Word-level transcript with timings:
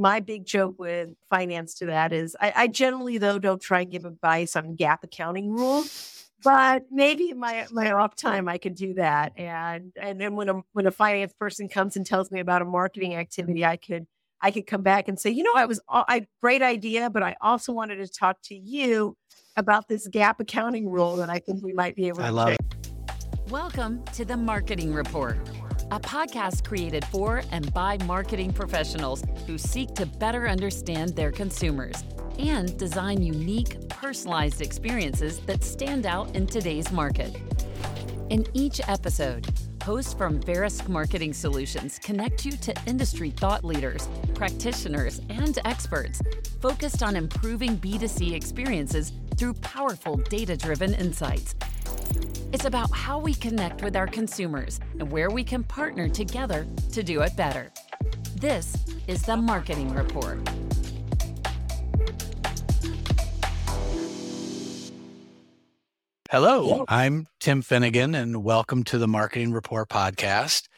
my 0.00 0.18
big 0.18 0.46
joke 0.46 0.76
with 0.78 1.10
finance 1.28 1.74
to 1.74 1.86
that 1.86 2.10
is 2.10 2.34
I, 2.40 2.52
I 2.56 2.66
generally 2.68 3.18
though 3.18 3.38
don't 3.38 3.60
try 3.60 3.82
and 3.82 3.90
give 3.90 4.06
advice 4.06 4.56
on 4.56 4.74
GAAP 4.74 5.04
accounting 5.04 5.52
rules, 5.52 6.30
but 6.42 6.84
maybe 6.90 7.34
my 7.34 7.66
my 7.70 7.92
off 7.92 8.16
time 8.16 8.48
I 8.48 8.56
could 8.56 8.74
do 8.74 8.94
that. 8.94 9.34
And 9.36 9.92
and 10.00 10.18
then 10.18 10.36
when 10.36 10.48
a 10.48 10.62
when 10.72 10.86
a 10.86 10.90
finance 10.90 11.34
person 11.34 11.68
comes 11.68 11.96
and 11.96 12.06
tells 12.06 12.30
me 12.30 12.40
about 12.40 12.62
a 12.62 12.64
marketing 12.64 13.14
activity, 13.14 13.62
I 13.62 13.76
could 13.76 14.06
I 14.40 14.50
could 14.50 14.66
come 14.66 14.82
back 14.82 15.06
and 15.06 15.20
say, 15.20 15.28
you 15.30 15.42
know, 15.42 15.52
I 15.54 15.66
was 15.66 15.80
I 15.90 16.26
great 16.40 16.62
idea, 16.62 17.10
but 17.10 17.22
I 17.22 17.36
also 17.42 17.74
wanted 17.74 17.96
to 17.96 18.08
talk 18.08 18.38
to 18.44 18.54
you 18.54 19.18
about 19.56 19.86
this 19.86 20.08
GAAP 20.08 20.40
accounting 20.40 20.88
rule 20.88 21.16
that 21.16 21.28
I 21.28 21.40
think 21.40 21.62
we 21.62 21.74
might 21.74 21.94
be 21.94 22.08
able. 22.08 22.22
I 22.22 22.28
to 22.28 22.32
love 22.32 22.48
it. 22.48 22.60
Welcome 23.50 24.02
to 24.14 24.24
the 24.24 24.38
Marketing 24.38 24.94
Rapport 24.94 25.36
a 25.90 25.98
podcast 25.98 26.64
created 26.64 27.04
for 27.06 27.42
and 27.50 27.72
by 27.74 27.98
marketing 28.04 28.52
professionals 28.52 29.24
who 29.46 29.58
seek 29.58 29.92
to 29.94 30.06
better 30.06 30.48
understand 30.48 31.16
their 31.16 31.32
consumers 31.32 32.04
and 32.38 32.78
design 32.78 33.20
unique, 33.20 33.88
personalized 33.88 34.60
experiences 34.62 35.40
that 35.40 35.64
stand 35.64 36.06
out 36.06 36.34
in 36.36 36.46
today's 36.46 36.92
market. 36.92 37.36
In 38.30 38.46
each 38.54 38.80
episode, 38.88 39.48
hosts 39.82 40.14
from 40.14 40.40
Verisk 40.40 40.88
Marketing 40.88 41.32
Solutions 41.32 41.98
connect 41.98 42.44
you 42.44 42.52
to 42.52 42.72
industry 42.86 43.30
thought 43.30 43.64
leaders, 43.64 44.08
practitioners, 44.34 45.20
and 45.28 45.58
experts 45.64 46.22
focused 46.60 47.02
on 47.02 47.16
improving 47.16 47.76
B2C 47.76 48.32
experiences 48.32 49.12
through 49.36 49.54
powerful 49.54 50.16
data 50.16 50.56
driven 50.56 50.94
insights 50.94 51.56
it's 52.60 52.66
about 52.66 52.90
how 52.90 53.18
we 53.18 53.32
connect 53.32 53.82
with 53.82 53.96
our 53.96 54.06
consumers 54.06 54.80
and 54.98 55.10
where 55.10 55.30
we 55.30 55.42
can 55.42 55.64
partner 55.64 56.10
together 56.10 56.66
to 56.92 57.02
do 57.02 57.22
it 57.22 57.34
better. 57.34 57.72
This 58.34 58.76
is 59.06 59.22
the 59.22 59.34
Marketing 59.34 59.94
Rapport. 59.94 60.38
Hello, 66.30 66.84
I'm 66.86 67.28
Tim 67.38 67.62
Finnigan, 67.62 68.14
and 68.14 68.44
welcome 68.44 68.84
to 68.84 68.98
the 68.98 69.08
Marketing 69.08 69.54
Rapport 69.54 69.86
podcast. 69.86 70.68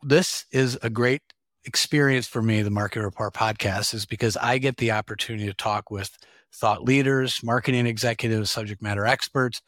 This 0.00 0.44
is 0.52 0.78
a 0.80 0.90
great 0.90 1.22
experience 1.64 2.28
for 2.28 2.40
me, 2.40 2.62
the 2.62 2.70
Marketing 2.70 3.02
Rapport 3.02 3.32
podcast, 3.32 3.94
is 3.94 4.06
because 4.06 4.36
I 4.36 4.58
get 4.58 4.76
the 4.76 4.92
opportunity 4.92 5.46
to 5.46 5.54
talk 5.54 5.90
with 5.90 6.16
thought 6.54 6.84
leaders, 6.84 7.42
marketing 7.42 7.88
executives, 7.88 8.48
subject 8.48 8.80
matter 8.80 9.04
experts 9.04 9.60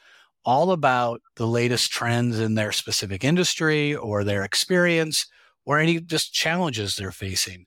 all 0.44 0.72
about 0.72 1.20
the 1.36 1.46
latest 1.46 1.90
trends 1.90 2.38
in 2.38 2.54
their 2.54 2.72
specific 2.72 3.24
industry 3.24 3.94
or 3.94 4.24
their 4.24 4.44
experience 4.44 5.26
or 5.64 5.78
any 5.78 6.00
just 6.00 6.32
challenges 6.32 6.96
they're 6.96 7.10
facing. 7.10 7.66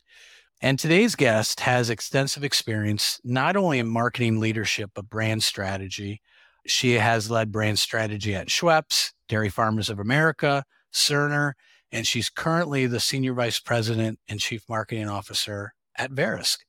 And 0.61 0.79
today's 0.79 1.15
guest 1.15 1.59
has 1.61 1.89
extensive 1.89 2.43
experience 2.43 3.19
not 3.23 3.55
only 3.55 3.79
in 3.79 3.87
marketing 3.87 4.39
leadership, 4.39 4.91
but 4.95 5.09
brand 5.09 5.43
strategy. 5.43 6.21
She 6.65 6.93
has 6.93 7.29
led 7.29 7.51
brand 7.51 7.79
strategy 7.79 8.33
at 8.35 8.47
Schweppes, 8.47 9.11
Dairy 9.29 9.49
Farmers 9.49 9.89
of 9.89 9.99
America, 9.99 10.63
Cerner, 10.93 11.53
and 11.91 12.05
she's 12.05 12.29
currently 12.29 12.87
the 12.87 12.99
Senior 12.99 13.33
Vice 13.33 13.59
President 13.59 14.19
and 14.27 14.39
Chief 14.39 14.63
Marketing 14.67 15.07
Officer 15.07 15.73
at 15.95 16.11
Verisk. 16.11 16.59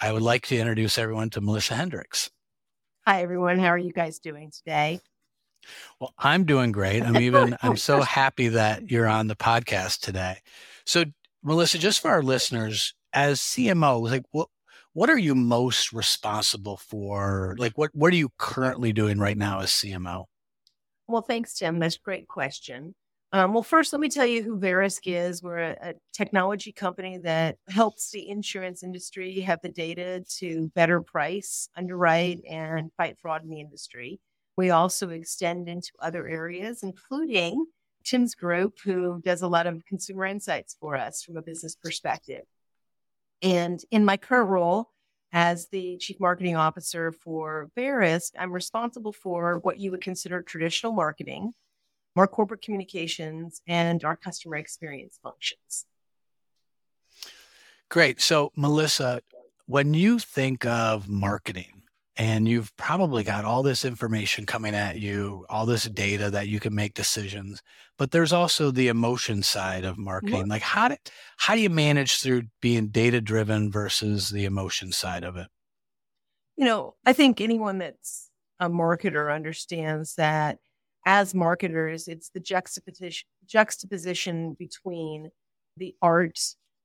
I 0.00 0.12
would 0.12 0.22
like 0.22 0.46
to 0.46 0.56
introduce 0.56 0.96
everyone 0.96 1.30
to 1.30 1.40
Melissa 1.40 1.74
Hendricks. 1.74 2.30
Hi, 3.06 3.22
everyone. 3.22 3.58
How 3.58 3.68
are 3.68 3.78
you 3.78 3.92
guys 3.92 4.18
doing 4.18 4.50
today? 4.50 5.00
Well, 6.00 6.14
I'm 6.18 6.44
doing 6.44 6.72
great. 6.72 7.02
I'm 7.02 7.16
even 7.16 7.56
I'm 7.62 7.76
so 7.76 8.00
happy 8.00 8.48
that 8.48 8.90
you're 8.90 9.06
on 9.06 9.28
the 9.28 9.36
podcast 9.36 10.00
today. 10.00 10.38
So, 10.84 11.04
Melissa, 11.42 11.78
just 11.78 12.00
for 12.00 12.10
our 12.10 12.22
listeners, 12.22 12.94
as 13.12 13.40
CMO, 13.40 14.02
like 14.02 14.24
what 14.30 14.48
what 14.94 15.08
are 15.10 15.18
you 15.18 15.34
most 15.34 15.92
responsible 15.92 16.76
for? 16.76 17.56
Like 17.58 17.76
what 17.76 17.90
what 17.94 18.12
are 18.12 18.16
you 18.16 18.30
currently 18.38 18.92
doing 18.92 19.18
right 19.18 19.36
now 19.36 19.60
as 19.60 19.70
CMO? 19.70 20.26
Well, 21.08 21.22
thanks, 21.22 21.54
Tim. 21.54 21.78
That's 21.78 21.96
a 21.96 22.00
great 22.00 22.28
question. 22.28 22.94
Um, 23.34 23.54
well, 23.54 23.62
first, 23.62 23.94
let 23.94 24.00
me 24.00 24.10
tell 24.10 24.26
you 24.26 24.42
who 24.42 24.58
Verisk 24.58 25.00
is. 25.04 25.42
We're 25.42 25.58
a, 25.58 25.76
a, 25.80 25.94
technology 26.12 26.70
company 26.70 27.16
that 27.18 27.56
helps 27.66 28.10
the 28.10 28.28
insurance 28.28 28.82
industry 28.82 29.40
have 29.40 29.58
the 29.62 29.70
data 29.70 30.22
to 30.36 30.70
better 30.74 31.00
price, 31.00 31.66
underwrite, 31.74 32.42
and 32.48 32.90
fight 32.98 33.18
fraud 33.18 33.42
in 33.42 33.48
the 33.48 33.60
industry. 33.60 34.20
We 34.62 34.70
also 34.70 35.08
extend 35.08 35.68
into 35.68 35.90
other 35.98 36.28
areas, 36.28 36.84
including 36.84 37.66
Tim's 38.04 38.36
group, 38.36 38.78
who 38.84 39.20
does 39.24 39.42
a 39.42 39.48
lot 39.48 39.66
of 39.66 39.84
consumer 39.86 40.24
insights 40.24 40.76
for 40.78 40.94
us 40.94 41.24
from 41.24 41.36
a 41.36 41.42
business 41.42 41.74
perspective. 41.74 42.44
And 43.42 43.82
in 43.90 44.04
my 44.04 44.16
current 44.16 44.48
role 44.48 44.90
as 45.32 45.66
the 45.70 45.96
chief 45.96 46.20
marketing 46.20 46.54
officer 46.54 47.10
for 47.10 47.72
Verisk, 47.76 48.34
I'm 48.38 48.52
responsible 48.52 49.12
for 49.12 49.58
what 49.64 49.80
you 49.80 49.90
would 49.90 50.00
consider 50.00 50.42
traditional 50.42 50.92
marketing, 50.92 51.54
more 52.14 52.28
corporate 52.28 52.62
communications, 52.62 53.62
and 53.66 54.04
our 54.04 54.14
customer 54.14 54.54
experience 54.54 55.18
functions. 55.20 55.86
Great. 57.88 58.20
So, 58.20 58.52
Melissa, 58.54 59.22
when 59.66 59.92
you 59.92 60.20
think 60.20 60.64
of 60.64 61.08
marketing, 61.08 61.81
and 62.16 62.46
you've 62.46 62.74
probably 62.76 63.24
got 63.24 63.44
all 63.44 63.62
this 63.62 63.84
information 63.84 64.44
coming 64.44 64.74
at 64.74 65.00
you, 65.00 65.46
all 65.48 65.64
this 65.64 65.84
data 65.84 66.30
that 66.30 66.48
you 66.48 66.60
can 66.60 66.74
make 66.74 66.94
decisions. 66.94 67.62
But 67.96 68.10
there's 68.10 68.32
also 68.32 68.70
the 68.70 68.88
emotion 68.88 69.42
side 69.42 69.84
of 69.84 69.94
mm-hmm. 69.94 70.04
marketing. 70.04 70.48
Like 70.48 70.62
how 70.62 70.88
do 70.88 70.96
how 71.38 71.54
do 71.54 71.60
you 71.60 71.70
manage 71.70 72.20
through 72.20 72.44
being 72.60 72.88
data 72.88 73.20
driven 73.20 73.70
versus 73.70 74.28
the 74.28 74.44
emotion 74.44 74.92
side 74.92 75.24
of 75.24 75.36
it? 75.36 75.48
You 76.56 76.66
know, 76.66 76.94
I 77.06 77.12
think 77.12 77.40
anyone 77.40 77.78
that's 77.78 78.30
a 78.60 78.68
marketer 78.68 79.34
understands 79.34 80.14
that 80.16 80.58
as 81.06 81.34
marketers, 81.34 82.08
it's 82.08 82.30
the 82.30 82.40
juxtaposition 82.40 83.26
juxtaposition 83.46 84.54
between 84.58 85.30
the 85.76 85.94
art 86.02 86.38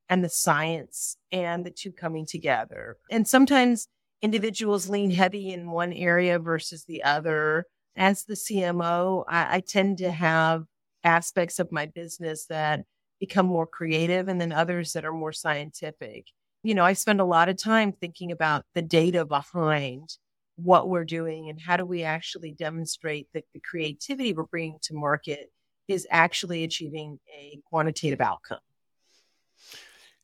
and 0.10 0.24
the 0.24 0.30
science 0.30 1.18
and 1.32 1.66
the 1.66 1.72
two 1.72 1.92
coming 1.92 2.26
together. 2.26 2.96
And 3.12 3.28
sometimes 3.28 3.90
individuals 4.22 4.90
lean 4.90 5.12
heavy 5.12 5.52
in 5.52 5.72
one 5.72 5.94
area 5.94 6.40
versus 6.40 6.86
the 6.86 7.04
other. 7.04 7.66
As 7.96 8.24
the 8.24 8.36
CMO, 8.36 9.24
I, 9.28 9.58
I 9.58 9.60
tend 9.60 10.00
to 10.00 10.12
have 10.12 10.66
aspects 11.04 11.60
of 11.60 11.72
my 11.72 11.86
business 11.86 12.46
that 12.48 12.84
become 13.20 13.46
more 13.46 13.66
creative 13.66 14.28
and 14.28 14.40
then 14.40 14.52
others 14.52 14.94
that 14.94 15.06
are 15.06 15.14
more 15.14 15.34
scientific. 15.34 16.28
You 16.64 16.76
know, 16.76 16.84
I 16.84 16.94
spend 16.94 17.22
a 17.22 17.26
lot 17.26 17.50
of 17.50 17.58
time 17.58 17.92
thinking 17.92 18.32
about 18.32 18.66
the 18.76 18.82
data 18.82 19.26
behind 19.26 20.18
what 20.56 20.90
we're 20.90 21.06
doing 21.06 21.50
and 21.50 21.62
how 21.62 21.78
do 21.78 21.86
we 21.86 22.04
actually 22.04 22.52
demonstrate 22.52 23.28
that 23.34 23.46
the 23.54 23.60
creativity 23.60 24.34
we're 24.34 24.44
bringing 24.44 24.80
to 24.84 24.94
market 24.94 25.52
is 25.88 26.08
actually 26.12 26.64
achieving 26.64 27.20
a 27.36 27.60
quantitative 27.70 28.20
outcome. 28.20 28.60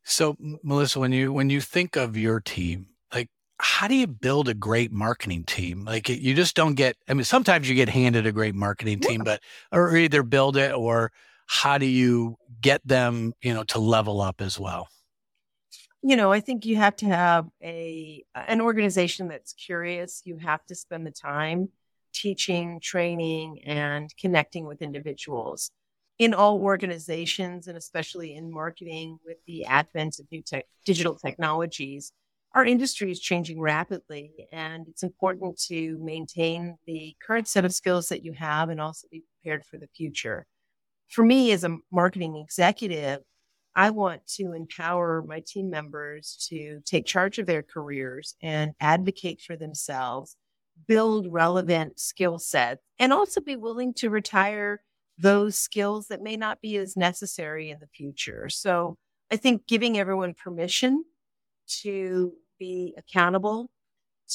So, 0.03 0.35
Melissa, 0.63 0.99
when 0.99 1.13
you 1.13 1.31
when 1.31 1.49
you 1.49 1.61
think 1.61 1.95
of 1.95 2.17
your 2.17 2.41
team, 2.41 2.87
how 3.63 3.87
do 3.87 3.95
you 3.95 4.07
build 4.07 4.49
a 4.49 4.53
great 4.53 4.91
marketing 4.91 5.45
team? 5.45 5.85
Like 5.85 6.09
you 6.09 6.33
just 6.33 6.53
don't 6.53 6.75
get, 6.75 6.97
I 7.07 7.13
mean, 7.13 7.23
sometimes 7.23 7.69
you 7.69 7.75
get 7.75 7.87
handed 7.87 8.25
a 8.25 8.31
great 8.33 8.55
marketing 8.55 8.99
team, 8.99 9.21
yeah. 9.25 9.37
but, 9.37 9.41
or 9.71 9.95
either 9.95 10.21
build 10.21 10.57
it 10.57 10.73
or 10.73 11.13
how 11.47 11.77
do 11.77 11.85
you 11.85 12.37
get 12.59 12.85
them, 12.85 13.33
you 13.41 13.53
know, 13.53 13.63
to 13.63 13.79
level 13.79 14.19
up 14.19 14.41
as 14.41 14.59
well? 14.59 14.89
You 16.01 16.17
know, 16.17 16.29
I 16.29 16.41
think 16.41 16.65
you 16.65 16.75
have 16.75 16.97
to 16.97 17.05
have 17.05 17.47
a, 17.63 18.25
an 18.35 18.59
organization 18.59 19.29
that's 19.29 19.53
curious. 19.53 20.21
You 20.25 20.37
have 20.39 20.65
to 20.65 20.75
spend 20.75 21.07
the 21.07 21.11
time 21.11 21.69
teaching, 22.13 22.81
training, 22.81 23.63
and 23.63 24.13
connecting 24.17 24.65
with 24.65 24.81
individuals 24.81 25.71
in 26.19 26.33
all 26.33 26.59
organizations 26.61 27.67
and 27.67 27.77
especially 27.77 28.35
in 28.35 28.51
marketing 28.51 29.19
with 29.25 29.37
the 29.47 29.65
advent 29.65 30.19
of 30.19 30.25
new 30.33 30.41
te- 30.41 30.63
digital 30.85 31.15
technologies 31.15 32.11
our 32.53 32.65
industry 32.65 33.11
is 33.11 33.19
changing 33.19 33.59
rapidly 33.59 34.31
and 34.51 34.87
it's 34.87 35.01
mm-hmm. 35.03 35.07
important 35.07 35.59
to 35.67 35.97
maintain 36.01 36.77
the 36.85 37.15
current 37.25 37.47
set 37.47 37.65
of 37.65 37.73
skills 37.73 38.09
that 38.09 38.23
you 38.23 38.33
have 38.33 38.69
and 38.69 38.79
also 38.79 39.07
be 39.11 39.23
prepared 39.41 39.65
for 39.65 39.77
the 39.77 39.87
future. 39.95 40.45
For 41.09 41.23
me 41.23 41.51
as 41.51 41.63
a 41.63 41.77
marketing 41.91 42.37
executive, 42.37 43.19
I 43.75 43.89
want 43.89 44.25
to 44.35 44.53
empower 44.53 45.23
my 45.27 45.41
team 45.45 45.69
members 45.69 46.47
to 46.49 46.81
take 46.85 47.05
charge 47.05 47.39
of 47.39 47.47
their 47.47 47.63
careers 47.63 48.35
and 48.41 48.73
advocate 48.79 49.41
for 49.41 49.55
themselves, 49.55 50.37
build 50.87 51.27
relevant 51.31 51.99
skill 51.99 52.37
sets, 52.37 52.81
and 52.99 53.11
also 53.11 53.41
be 53.41 53.55
willing 53.55 53.93
to 53.95 54.11
retire 54.11 54.81
those 55.17 55.55
skills 55.55 56.07
that 56.07 56.21
may 56.21 56.37
not 56.37 56.61
be 56.61 56.77
as 56.77 56.95
necessary 56.95 57.71
in 57.71 57.79
the 57.79 57.87
future. 57.87 58.47
So 58.49 58.97
I 59.31 59.37
think 59.37 59.65
giving 59.67 59.97
everyone 59.97 60.35
permission 60.35 61.03
to 61.81 62.33
be 62.59 62.93
accountable, 62.97 63.69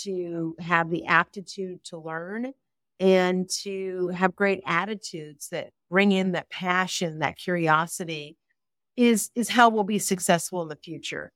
to 0.02 0.54
have 0.60 0.90
the 0.90 1.06
aptitude 1.06 1.82
to 1.84 1.98
learn, 1.98 2.52
and 3.00 3.48
to 3.62 4.08
have 4.08 4.36
great 4.36 4.62
attitudes 4.66 5.48
that 5.50 5.70
bring 5.90 6.12
in 6.12 6.32
that 6.32 6.50
passion, 6.50 7.20
that 7.20 7.36
curiosity 7.36 8.36
is, 8.96 9.30
is 9.34 9.48
how 9.48 9.68
we'll 9.68 9.84
be 9.84 9.98
successful 9.98 10.62
in 10.62 10.68
the 10.68 10.76
future. 10.76 11.32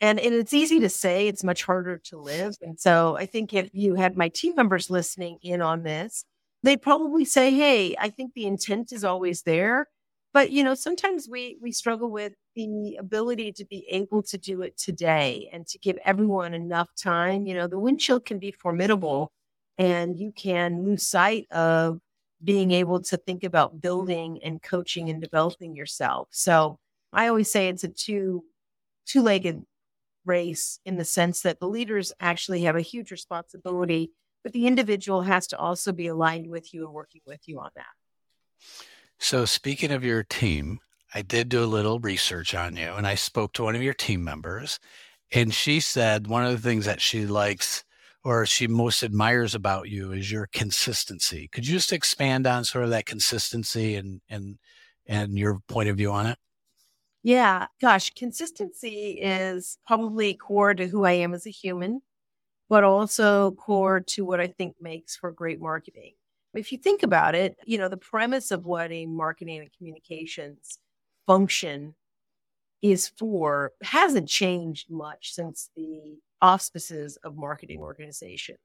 And, 0.00 0.18
and 0.18 0.34
it's 0.34 0.52
easy 0.52 0.80
to 0.80 0.88
say, 0.88 1.28
it's 1.28 1.44
much 1.44 1.62
harder 1.62 1.98
to 2.06 2.18
live. 2.18 2.56
And 2.60 2.78
so 2.80 3.16
I 3.16 3.26
think 3.26 3.54
if 3.54 3.70
you 3.72 3.94
had 3.94 4.16
my 4.16 4.28
team 4.28 4.54
members 4.56 4.90
listening 4.90 5.38
in 5.42 5.62
on 5.62 5.84
this, 5.84 6.24
they'd 6.62 6.82
probably 6.82 7.24
say, 7.24 7.52
Hey, 7.52 7.94
I 7.98 8.08
think 8.08 8.34
the 8.34 8.46
intent 8.46 8.92
is 8.92 9.04
always 9.04 9.42
there. 9.42 9.88
But 10.32 10.50
you 10.50 10.64
know, 10.64 10.74
sometimes 10.74 11.28
we 11.28 11.58
we 11.60 11.72
struggle 11.72 12.10
with 12.10 12.32
the 12.54 12.96
ability 12.96 13.52
to 13.52 13.64
be 13.64 13.86
able 13.90 14.22
to 14.24 14.38
do 14.38 14.62
it 14.62 14.76
today 14.76 15.48
and 15.52 15.66
to 15.68 15.78
give 15.78 15.98
everyone 16.04 16.54
enough 16.54 16.88
time. 16.94 17.46
You 17.46 17.54
know, 17.54 17.66
the 17.66 17.78
windshield 17.78 18.24
can 18.24 18.38
be 18.38 18.52
formidable 18.52 19.32
and 19.78 20.18
you 20.18 20.32
can 20.32 20.84
lose 20.84 21.06
sight 21.06 21.46
of 21.50 22.00
being 22.42 22.72
able 22.72 23.00
to 23.00 23.16
think 23.16 23.44
about 23.44 23.80
building 23.80 24.40
and 24.42 24.62
coaching 24.62 25.08
and 25.08 25.20
developing 25.20 25.74
yourself. 25.76 26.28
So 26.30 26.78
I 27.12 27.28
always 27.28 27.50
say 27.50 27.68
it's 27.68 27.84
a 27.84 27.88
two 27.88 28.44
two-legged 29.06 29.64
race 30.24 30.78
in 30.84 30.96
the 30.96 31.04
sense 31.04 31.42
that 31.42 31.60
the 31.60 31.68
leaders 31.68 32.12
actually 32.20 32.62
have 32.62 32.76
a 32.76 32.80
huge 32.80 33.10
responsibility, 33.10 34.12
but 34.42 34.52
the 34.52 34.66
individual 34.66 35.22
has 35.22 35.46
to 35.48 35.58
also 35.58 35.92
be 35.92 36.06
aligned 36.06 36.48
with 36.48 36.72
you 36.72 36.84
and 36.84 36.92
working 36.92 37.20
with 37.26 37.40
you 37.46 37.58
on 37.58 37.70
that. 37.74 37.86
So, 39.18 39.44
speaking 39.44 39.90
of 39.90 40.04
your 40.04 40.22
team, 40.22 40.80
I 41.14 41.22
did 41.22 41.48
do 41.48 41.62
a 41.62 41.66
little 41.66 42.00
research 42.00 42.54
on 42.54 42.76
you 42.76 42.92
and 42.94 43.06
I 43.06 43.14
spoke 43.14 43.52
to 43.54 43.64
one 43.64 43.76
of 43.76 43.82
your 43.82 43.94
team 43.94 44.24
members, 44.24 44.78
and 45.32 45.52
she 45.54 45.80
said 45.80 46.26
one 46.26 46.44
of 46.44 46.52
the 46.52 46.68
things 46.68 46.84
that 46.86 47.00
she 47.00 47.26
likes 47.26 47.84
or 48.24 48.46
she 48.46 48.66
most 48.66 49.02
admires 49.02 49.54
about 49.54 49.88
you 49.88 50.12
is 50.12 50.30
your 50.30 50.46
consistency. 50.52 51.48
Could 51.48 51.66
you 51.66 51.74
just 51.74 51.92
expand 51.92 52.46
on 52.46 52.64
sort 52.64 52.84
of 52.84 52.90
that 52.90 53.06
consistency 53.06 53.96
and 53.96 54.20
and 54.28 54.58
and 55.06 55.38
your 55.38 55.60
point 55.68 55.88
of 55.88 55.96
view 55.96 56.12
on 56.12 56.26
it? 56.26 56.38
Yeah, 57.22 57.66
gosh, 57.80 58.10
consistency 58.10 59.18
is 59.20 59.78
probably 59.86 60.34
core 60.34 60.74
to 60.74 60.88
who 60.88 61.04
I 61.04 61.12
am 61.12 61.34
as 61.34 61.46
a 61.46 61.50
human, 61.50 62.02
but 62.68 62.84
also 62.84 63.52
core 63.52 64.00
to 64.00 64.24
what 64.24 64.40
I 64.40 64.48
think 64.48 64.76
makes 64.80 65.16
for 65.16 65.32
great 65.32 65.60
marketing. 65.60 66.14
If 66.54 66.72
you 66.72 66.78
think 66.78 67.02
about 67.02 67.34
it, 67.34 67.56
you 67.66 67.78
know, 67.78 67.88
the 67.88 67.96
premise 67.96 68.50
of 68.50 68.66
what 68.66 68.92
a 68.92 69.06
marketing 69.06 69.60
and 69.60 69.70
communications 69.76 70.78
function 71.26 71.94
is 72.82 73.08
for 73.08 73.72
hasn't 73.82 74.28
changed 74.28 74.90
much 74.90 75.32
since 75.32 75.70
the 75.76 76.18
auspices 76.40 77.16
of 77.24 77.36
marketing 77.36 77.80
organizations. 77.80 78.58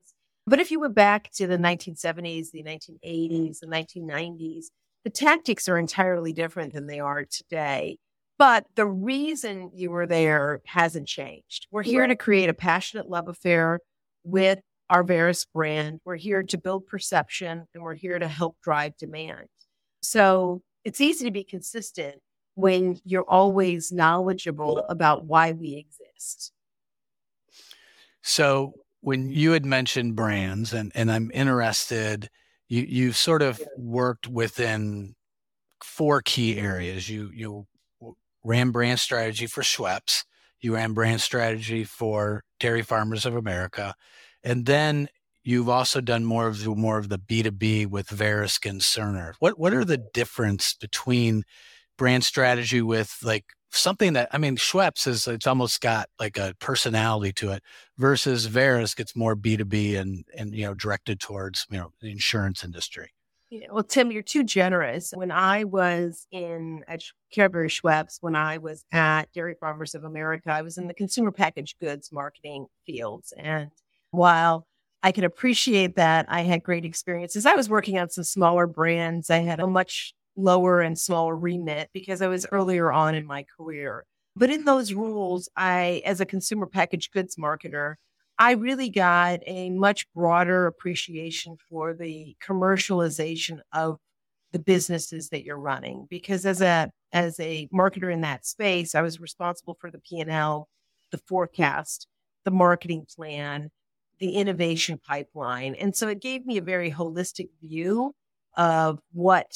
But 0.47 0.59
if 0.59 0.71
you 0.71 0.79
went 0.79 0.95
back 0.95 1.29
to 1.33 1.45
the 1.45 1.57
1970s, 1.57 2.51
the 2.51 2.63
1980s, 2.63 3.59
the 3.59 3.67
1990s, 3.67 4.65
the 5.03 5.09
tactics 5.09 5.67
are 5.69 5.77
entirely 5.77 6.33
different 6.33 6.73
than 6.73 6.87
they 6.87 6.99
are 6.99 7.25
today. 7.25 7.97
But 8.39 8.65
the 8.75 8.85
reason 8.85 9.71
you 9.73 9.89
were 9.91 10.07
there 10.07 10.61
hasn't 10.65 11.07
changed. 11.07 11.67
We're 11.71 11.83
here 11.83 12.01
right. 12.01 12.07
to 12.07 12.15
create 12.15 12.49
a 12.49 12.53
passionate 12.53 13.09
love 13.09 13.27
affair 13.27 13.79
with 14.23 14.59
our 14.89 15.03
Verisk 15.03 15.47
brand. 15.53 15.99
We're 16.05 16.15
here 16.15 16.43
to 16.43 16.57
build 16.57 16.87
perception 16.87 17.65
and 17.73 17.83
we're 17.83 17.95
here 17.95 18.17
to 18.17 18.27
help 18.27 18.57
drive 18.61 18.95
demand. 18.97 19.47
So 20.01 20.61
it's 20.85 21.01
easy 21.01 21.25
to 21.25 21.31
be 21.31 21.43
consistent 21.43 22.21
when 22.57 22.99
you're 23.05 23.21
always 23.21 23.91
knowledgeable 23.91 24.79
about 24.89 25.25
why 25.25 25.51
we 25.51 25.75
exist. 25.75 26.51
So 28.23 28.73
when 29.01 29.29
you 29.29 29.51
had 29.51 29.63
mentioned 29.63 30.15
brands 30.15 30.73
and, 30.73 30.91
and 30.95 31.11
I'm 31.11 31.29
interested, 31.35 32.29
you, 32.67 32.81
you've 32.81 33.15
sort 33.15 33.43
of 33.43 33.61
worked 33.77 34.27
within 34.27 35.13
four 35.83 36.23
key 36.23 36.57
areas. 36.57 37.07
You, 37.07 37.29
you 37.31 37.67
ran 38.43 38.71
brand 38.71 38.99
strategy 38.99 39.45
for 39.45 39.61
Schweppes. 39.61 40.23
You 40.59 40.73
ran 40.73 40.93
brand 40.93 41.21
strategy 41.21 41.83
for 41.83 42.43
Dairy 42.59 42.81
Farmers 42.81 43.27
of 43.27 43.35
America. 43.35 43.93
And 44.43 44.65
then 44.65 45.09
you've 45.43 45.69
also 45.69 46.01
done 46.01 46.25
more 46.25 46.47
of 46.47 46.63
the, 46.63 46.71
more 46.71 46.97
of 46.97 47.09
the 47.09 47.19
B2B 47.19 47.85
with 47.85 48.07
Verisk 48.07 48.67
and 48.67 48.81
Cerner. 48.81 49.33
What 49.37 49.59
what 49.59 49.75
are 49.75 49.85
the 49.85 50.03
difference 50.13 50.73
between 50.73 51.43
brand 51.97 52.23
strategy 52.23 52.81
with 52.81 53.17
like 53.23 53.45
something 53.71 54.13
that 54.13 54.29
I 54.31 54.37
mean 54.37 54.57
Schweppes 54.57 55.07
is 55.07 55.27
it's 55.27 55.47
almost 55.47 55.81
got 55.81 56.09
like 56.19 56.37
a 56.37 56.53
personality 56.59 57.33
to 57.33 57.51
it 57.51 57.63
versus 57.97 58.47
Verisk 58.47 58.97
gets 58.97 59.15
more 59.15 59.35
B2B 59.35 59.97
and 59.97 60.25
and 60.35 60.55
you 60.55 60.65
know 60.65 60.73
directed 60.73 61.19
towards 61.19 61.65
you 61.69 61.77
know 61.77 61.91
the 62.01 62.11
insurance 62.11 62.63
industry. 62.63 63.11
Yeah, 63.49 63.67
well, 63.71 63.83
Tim, 63.83 64.11
you're 64.11 64.23
too 64.23 64.43
generous. 64.43 65.13
When 65.15 65.31
I 65.31 65.63
was 65.63 66.27
in 66.31 66.83
at 66.85 67.01
Cadbury 67.31 67.69
Schweppes, 67.69 68.17
when 68.19 68.35
I 68.35 68.57
was 68.57 68.83
at 68.91 69.31
Dairy 69.31 69.55
Farmers 69.57 69.95
of 69.95 70.03
America, 70.03 70.51
I 70.51 70.61
was 70.61 70.77
in 70.77 70.87
the 70.87 70.93
consumer 70.93 71.31
packaged 71.31 71.79
goods 71.79 72.11
marketing 72.11 72.67
fields. 72.85 73.33
And 73.37 73.71
while 74.11 74.67
I 75.01 75.13
can 75.13 75.23
appreciate 75.23 75.95
that, 75.95 76.25
I 76.27 76.41
had 76.41 76.61
great 76.61 76.83
experiences. 76.83 77.45
I 77.45 77.55
was 77.55 77.69
working 77.69 77.97
on 77.97 78.09
some 78.09 78.25
smaller 78.25 78.67
brands. 78.67 79.29
I 79.29 79.37
had 79.37 79.61
a 79.61 79.67
much 79.67 80.13
lower 80.37 80.79
and 80.81 80.97
smaller 80.97 81.35
remit 81.35 81.89
because 81.93 82.21
I 82.21 82.27
was 82.27 82.45
earlier 82.51 82.91
on 82.91 83.15
in 83.15 83.25
my 83.25 83.45
career. 83.57 84.05
But 84.35 84.51
in 84.51 84.65
those 84.65 84.93
roles, 84.93 85.49
I, 85.57 86.01
as 86.05 86.21
a 86.21 86.25
consumer 86.25 86.67
packaged 86.67 87.11
goods 87.11 87.35
marketer, 87.35 87.95
I 88.39 88.51
really 88.51 88.89
got 88.89 89.39
a 89.47 89.71
much 89.71 90.05
broader 90.13 90.67
appreciation 90.67 91.57
for 91.69 91.95
the 91.95 92.35
commercialization 92.47 93.59
of 93.73 93.97
the 94.51 94.59
businesses 94.59 95.29
that 95.29 95.43
you're 95.43 95.59
running 95.59 96.07
because 96.09 96.45
as 96.45 96.61
a 96.61 96.89
as 97.11 97.39
a 97.39 97.67
marketer 97.73 98.11
in 98.11 98.21
that 98.21 98.45
space 98.45 98.95
I 98.95 99.01
was 99.01 99.19
responsible 99.19 99.77
for 99.79 99.91
the 99.91 99.99
P&L, 99.99 100.69
the 101.11 101.17
forecast, 101.17 102.07
the 102.45 102.51
marketing 102.51 103.05
plan, 103.13 103.71
the 104.19 104.31
innovation 104.31 104.99
pipeline. 105.05 105.75
And 105.75 105.95
so 105.95 106.07
it 106.07 106.21
gave 106.21 106.45
me 106.45 106.57
a 106.57 106.61
very 106.61 106.91
holistic 106.91 107.49
view 107.61 108.13
of 108.55 108.99
what 109.13 109.51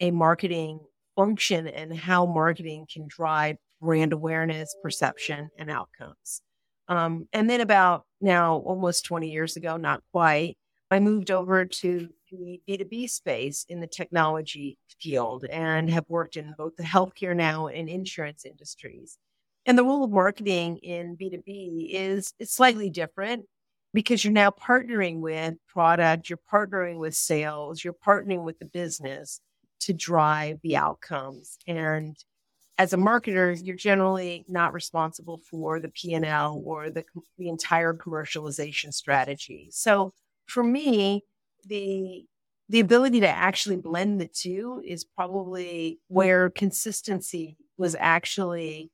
a 0.00 0.10
marketing 0.10 0.80
function 1.16 1.66
and 1.66 1.96
how 1.96 2.26
marketing 2.26 2.86
can 2.92 3.06
drive 3.08 3.56
brand 3.80 4.12
awareness, 4.12 4.74
perception, 4.82 5.48
and 5.58 5.70
outcomes. 5.70 6.42
Um, 6.88 7.28
and 7.32 7.50
then 7.50 7.60
about 7.60 8.04
now, 8.20 8.56
almost 8.58 9.04
20 9.04 9.30
years 9.30 9.56
ago, 9.56 9.76
not 9.76 10.02
quite, 10.12 10.56
I 10.90 11.00
moved 11.00 11.30
over 11.30 11.64
to 11.64 12.08
the 12.30 12.60
B2B 12.68 13.10
space 13.10 13.64
in 13.68 13.80
the 13.80 13.86
technology 13.86 14.78
field 15.00 15.44
and 15.50 15.90
have 15.90 16.04
worked 16.08 16.36
in 16.36 16.54
both 16.56 16.76
the 16.76 16.84
healthcare 16.84 17.34
now 17.34 17.66
and 17.66 17.88
insurance 17.88 18.44
industries. 18.44 19.18
And 19.64 19.76
the 19.76 19.84
role 19.84 20.04
of 20.04 20.10
marketing 20.10 20.78
in 20.78 21.16
B2B 21.16 21.88
is, 21.90 22.32
is 22.38 22.52
slightly 22.52 22.88
different 22.88 23.46
because 23.92 24.22
you're 24.24 24.32
now 24.32 24.50
partnering 24.50 25.20
with 25.20 25.54
product, 25.66 26.28
you're 26.30 26.38
partnering 26.52 26.98
with 26.98 27.14
sales, 27.14 27.82
you're 27.82 27.94
partnering 27.94 28.44
with 28.44 28.58
the 28.58 28.66
business 28.66 29.40
to 29.80 29.92
drive 29.92 30.58
the 30.62 30.76
outcomes. 30.76 31.58
And 31.66 32.16
as 32.78 32.92
a 32.92 32.98
marketer, 32.98 33.58
you're 33.62 33.76
generally 33.76 34.44
not 34.48 34.72
responsible 34.72 35.40
for 35.50 35.80
the 35.80 35.88
P&L 35.88 36.62
or 36.64 36.90
the, 36.90 37.04
the 37.38 37.48
entire 37.48 37.94
commercialization 37.94 38.92
strategy. 38.92 39.68
So 39.72 40.12
for 40.46 40.62
me, 40.62 41.24
the 41.64 42.26
the 42.68 42.80
ability 42.80 43.20
to 43.20 43.28
actually 43.28 43.76
blend 43.76 44.20
the 44.20 44.26
two 44.26 44.82
is 44.84 45.04
probably 45.04 46.00
where 46.08 46.50
consistency 46.50 47.56
was 47.78 47.94
actually 47.98 48.90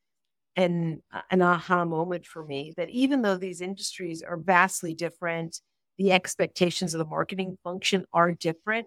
an 0.56 1.02
an 1.30 1.40
aha 1.40 1.84
moment 1.84 2.26
for 2.26 2.44
me 2.44 2.74
that 2.76 2.90
even 2.90 3.22
though 3.22 3.36
these 3.36 3.62
industries 3.62 4.22
are 4.22 4.36
vastly 4.36 4.92
different 4.94 5.60
the 5.96 6.12
expectations 6.12 6.92
of 6.92 6.98
the 6.98 7.06
marketing 7.06 7.56
function 7.64 8.04
are 8.12 8.32
different 8.32 8.86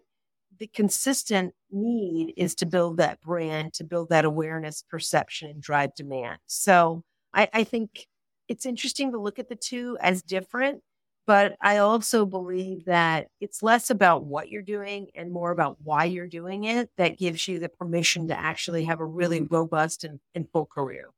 the 0.59 0.67
consistent 0.67 1.53
need 1.71 2.33
is 2.37 2.55
to 2.55 2.65
build 2.65 2.97
that 2.97 3.21
brand, 3.21 3.73
to 3.73 3.83
build 3.83 4.09
that 4.09 4.25
awareness, 4.25 4.83
perception, 4.89 5.49
and 5.49 5.61
drive 5.61 5.93
demand. 5.95 6.39
So 6.45 7.03
I, 7.33 7.49
I 7.53 7.63
think 7.63 8.07
it's 8.47 8.65
interesting 8.65 9.11
to 9.11 9.19
look 9.19 9.39
at 9.39 9.49
the 9.49 9.55
two 9.55 9.97
as 10.01 10.21
different, 10.21 10.81
but 11.27 11.55
I 11.61 11.77
also 11.77 12.25
believe 12.25 12.85
that 12.85 13.27
it's 13.41 13.63
less 13.63 13.89
about 13.89 14.25
what 14.25 14.49
you're 14.49 14.61
doing 14.61 15.07
and 15.15 15.31
more 15.31 15.51
about 15.51 15.77
why 15.83 16.05
you're 16.05 16.27
doing 16.27 16.65
it 16.65 16.89
that 16.97 17.17
gives 17.17 17.47
you 17.47 17.59
the 17.59 17.69
permission 17.69 18.27
to 18.27 18.37
actually 18.37 18.85
have 18.85 18.99
a 18.99 19.05
really 19.05 19.41
robust 19.41 20.03
and, 20.03 20.19
and 20.35 20.47
full 20.51 20.67
career. 20.67 21.09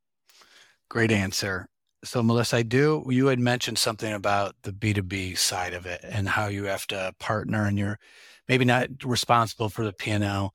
Great 0.88 1.12
answer. 1.12 1.68
So, 2.04 2.22
Melissa, 2.22 2.58
I 2.58 2.62
do. 2.62 3.04
You 3.08 3.26
had 3.26 3.40
mentioned 3.40 3.76
something 3.76 4.12
about 4.12 4.54
the 4.62 4.72
B2B 4.72 5.36
side 5.36 5.74
of 5.74 5.84
it 5.84 6.00
and 6.04 6.28
how 6.28 6.46
you 6.46 6.64
have 6.64 6.86
to 6.88 7.12
partner 7.18 7.66
and 7.66 7.78
you're 7.78 7.98
maybe 8.48 8.64
not 8.64 8.88
responsible 9.04 9.68
for 9.68 9.84
the 9.84 9.92
P&L. 9.92 10.52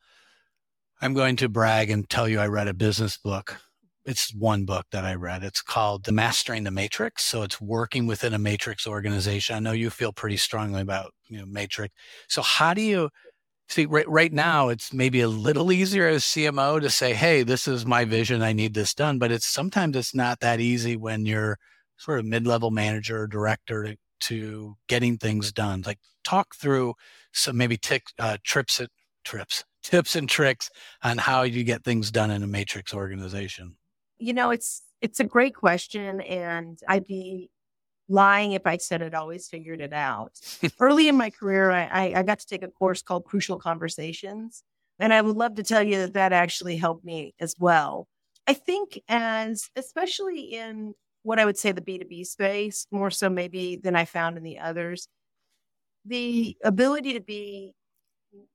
I'm 1.02 1.14
going 1.14 1.36
to 1.38 1.50
brag 1.50 1.90
and 1.90 2.10
tell 2.10 2.28
you 2.28 2.40
I 2.40 2.48
read 2.48 2.68
a 2.68 2.74
business 2.74 3.18
book. 3.18 3.58
It's 4.06 4.34
one 4.34 4.66
book 4.66 4.86
that 4.92 5.06
I 5.06 5.16
read. 5.16 5.44
It's 5.44 5.62
called 5.62 6.04
The 6.04 6.12
Mastering 6.12 6.64
the 6.64 6.72
Matrix. 6.72 7.24
So 7.24 7.44
it's 7.44 7.62
working 7.62 8.06
within 8.06 8.34
a 8.34 8.40
matrix 8.40 8.86
organization. 8.86 9.56
I 9.56 9.60
know 9.60 9.72
you 9.72 9.90
feel 9.90 10.12
pretty 10.12 10.38
strongly 10.38 10.82
about, 10.82 11.12
you 11.28 11.40
know, 11.40 11.46
matrix. 11.46 11.94
So 12.28 12.42
how 12.42 12.74
do 12.74 12.82
you 12.82 13.10
See, 13.70 13.86
right, 13.86 14.08
right 14.08 14.32
now, 14.32 14.70
it's 14.70 14.94
maybe 14.94 15.22
a 15.22 15.28
little 15.28 15.72
easier 15.72 16.08
as 16.08 16.24
CMO 16.24 16.82
to 16.82 16.90
say, 16.90 17.14
hey, 17.14 17.44
this 17.44 17.68
is 17.68 17.86
my 17.86 18.06
vision. 18.06 18.42
I 18.42 18.54
need 18.54 18.74
this 18.74 18.94
done. 18.94 19.20
But 19.20 19.32
it's 19.32 19.48
sometimes 19.48 19.96
it's 19.96 20.14
not 20.14 20.42
that 20.42 20.60
easy 20.60 20.96
when 20.96 21.26
you're 21.26 21.58
sort 21.98 22.20
of 22.20 22.26
mid 22.26 22.46
level 22.46 22.72
manager 22.72 23.22
or 23.22 23.28
director 23.28 23.84
to, 23.84 23.98
to, 24.22 24.76
getting 24.88 25.18
things 25.18 25.52
done. 25.52 25.84
Like, 25.86 26.00
talk 26.24 26.56
through 26.56 26.94
some 27.34 27.58
maybe 27.58 27.78
tick, 27.78 28.04
uh, 28.20 28.38
trips, 28.44 28.80
at, 28.80 28.90
trips, 29.24 29.64
tips 29.84 30.16
and 30.16 30.30
tricks 30.30 30.70
on 31.04 31.18
how 31.18 31.44
you 31.44 31.64
get 31.64 31.84
things 31.84 32.12
done 32.12 32.32
in 32.32 32.44
a 32.44 32.48
matrix 32.48 32.94
organization. 32.94 33.76
You 34.18 34.34
know, 34.34 34.52
it's 34.52 34.82
it's 35.02 35.20
a 35.20 35.26
great 35.26 35.54
question, 35.54 36.22
and 36.22 36.80
I'd 36.88 37.06
be 37.06 37.50
lying 38.08 38.54
if 38.54 38.66
I 38.66 38.78
said 38.78 39.02
I'd 39.02 39.14
always 39.14 39.48
figured 39.48 39.82
it 39.82 39.94
out. 39.94 40.40
Early 40.80 41.08
in 41.08 41.18
my 41.18 41.30
career, 41.30 41.72
I, 41.72 42.14
I, 42.16 42.24
got 42.24 42.40
to 42.40 42.46
take 42.46 42.62
a 42.64 42.68
course 42.68 43.02
called 43.02 43.26
Crucial 43.26 43.58
Conversations. 43.58 44.64
And 45.00 45.14
I 45.14 45.22
would 45.22 45.36
love 45.36 45.56
to 45.56 45.64
tell 45.64 45.82
you 45.82 45.98
that 46.00 46.14
that 46.14 46.34
actually 46.34 46.78
helped 46.78 47.04
me 47.04 47.34
as 47.40 47.56
well. 47.58 48.08
I 48.46 48.54
think, 48.54 49.02
as 49.08 49.70
especially 49.76 50.54
in 50.54 50.94
what 51.24 51.40
I 51.40 51.46
would 51.46 51.58
say 51.58 51.72
the 51.72 51.82
B2B 51.82 52.26
space, 52.26 52.86
more 52.92 53.10
so 53.10 53.30
maybe 53.30 53.80
than 53.82 53.96
I 53.96 54.06
found 54.06 54.38
in 54.38 54.44
the 54.44 54.60
others, 54.60 55.08
the 56.06 56.56
ability 56.64 57.14
to 57.14 57.22
be 57.22 57.74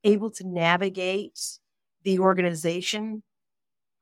able 0.05 0.31
to 0.33 0.47
navigate 0.47 1.39
the 2.05 2.19
organization 2.19 3.23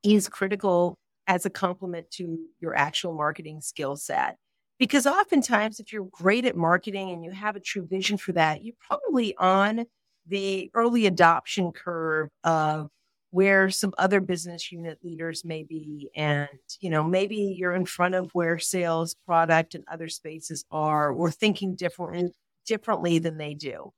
is 0.02 0.28
critical 0.28 0.98
as 1.26 1.46
a 1.46 1.50
complement 1.50 2.10
to 2.12 2.38
your 2.60 2.76
actual 2.76 3.14
marketing 3.14 3.60
skill 3.60 3.96
set. 3.96 4.36
Because 4.78 5.06
oftentimes, 5.06 5.80
if 5.80 5.92
you're 5.92 6.08
great 6.10 6.44
at 6.44 6.56
marketing 6.56 7.10
and 7.10 7.24
you 7.24 7.30
have 7.30 7.56
a 7.56 7.60
true 7.60 7.86
vision 7.86 8.18
for 8.18 8.32
that, 8.32 8.62
you're 8.62 8.74
probably 8.86 9.34
on 9.36 9.86
the 10.26 10.70
early 10.74 11.06
adoption 11.06 11.72
curve 11.72 12.28
of 12.44 12.90
where 13.36 13.68
some 13.68 13.92
other 13.98 14.18
business 14.18 14.72
unit 14.72 14.98
leaders 15.04 15.44
may 15.44 15.62
be. 15.62 16.08
And, 16.16 16.48
you 16.80 16.88
know, 16.88 17.04
maybe 17.04 17.54
you're 17.58 17.74
in 17.74 17.84
front 17.84 18.14
of 18.14 18.30
where 18.32 18.58
sales, 18.58 19.14
product, 19.26 19.74
and 19.74 19.84
other 19.92 20.08
spaces 20.08 20.64
are, 20.70 21.12
or 21.12 21.30
thinking 21.30 21.74
different, 21.74 22.34
differently 22.66 23.18
than 23.18 23.36
they 23.36 23.52
do. 23.52 23.92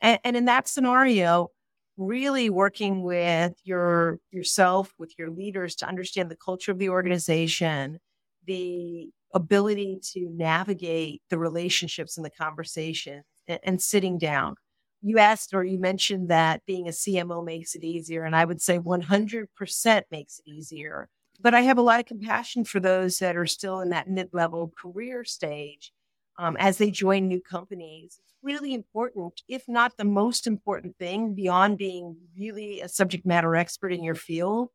And, 0.00 0.18
and 0.24 0.36
in 0.36 0.46
that 0.46 0.66
scenario, 0.66 1.50
really 1.96 2.50
working 2.50 3.04
with 3.04 3.52
your 3.62 4.18
yourself, 4.32 4.92
with 4.98 5.14
your 5.16 5.30
leaders 5.30 5.76
to 5.76 5.86
understand 5.86 6.28
the 6.28 6.36
culture 6.44 6.72
of 6.72 6.80
the 6.80 6.88
organization, 6.88 8.00
the 8.48 9.10
ability 9.32 10.00
to 10.14 10.28
navigate 10.32 11.22
the 11.30 11.38
relationships 11.38 12.16
and 12.16 12.26
the 12.26 12.30
conversation 12.30 13.22
and, 13.46 13.60
and 13.62 13.80
sitting 13.80 14.18
down. 14.18 14.56
You 15.02 15.18
asked 15.18 15.52
or 15.52 15.64
you 15.64 15.78
mentioned 15.78 16.28
that 16.28 16.64
being 16.66 16.86
a 16.88 16.92
CMO 16.92 17.44
makes 17.44 17.74
it 17.74 17.84
easier. 17.84 18.24
And 18.24 18.36
I 18.36 18.44
would 18.44 18.62
say 18.62 18.78
100% 18.78 20.02
makes 20.10 20.38
it 20.38 20.50
easier. 20.50 21.08
But 21.40 21.54
I 21.54 21.62
have 21.62 21.78
a 21.78 21.82
lot 21.82 21.98
of 21.98 22.06
compassion 22.06 22.64
for 22.64 22.78
those 22.78 23.18
that 23.18 23.36
are 23.36 23.46
still 23.46 23.80
in 23.80 23.90
that 23.90 24.08
mid 24.08 24.28
level 24.32 24.72
career 24.80 25.24
stage 25.24 25.92
um, 26.38 26.56
as 26.58 26.78
they 26.78 26.90
join 26.90 27.26
new 27.26 27.40
companies. 27.40 28.20
It's 28.22 28.34
really 28.42 28.74
important, 28.74 29.42
if 29.48 29.64
not 29.66 29.96
the 29.96 30.04
most 30.04 30.46
important 30.46 30.96
thing, 30.98 31.34
beyond 31.34 31.78
being 31.78 32.16
really 32.38 32.80
a 32.80 32.88
subject 32.88 33.26
matter 33.26 33.56
expert 33.56 33.92
in 33.92 34.04
your 34.04 34.14
field, 34.14 34.68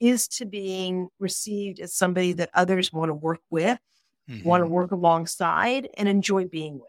is 0.00 0.28
to 0.28 0.44
being 0.44 1.08
received 1.18 1.80
as 1.80 1.94
somebody 1.94 2.34
that 2.34 2.50
others 2.52 2.92
want 2.92 3.08
to 3.08 3.14
work 3.14 3.40
with 3.48 3.78
mm-hmm. 4.28 4.48
want 4.48 4.62
to 4.62 4.66
work 4.66 4.92
alongside 4.92 5.88
and 5.96 6.08
enjoy 6.08 6.46
being 6.46 6.74
with. 6.74 6.86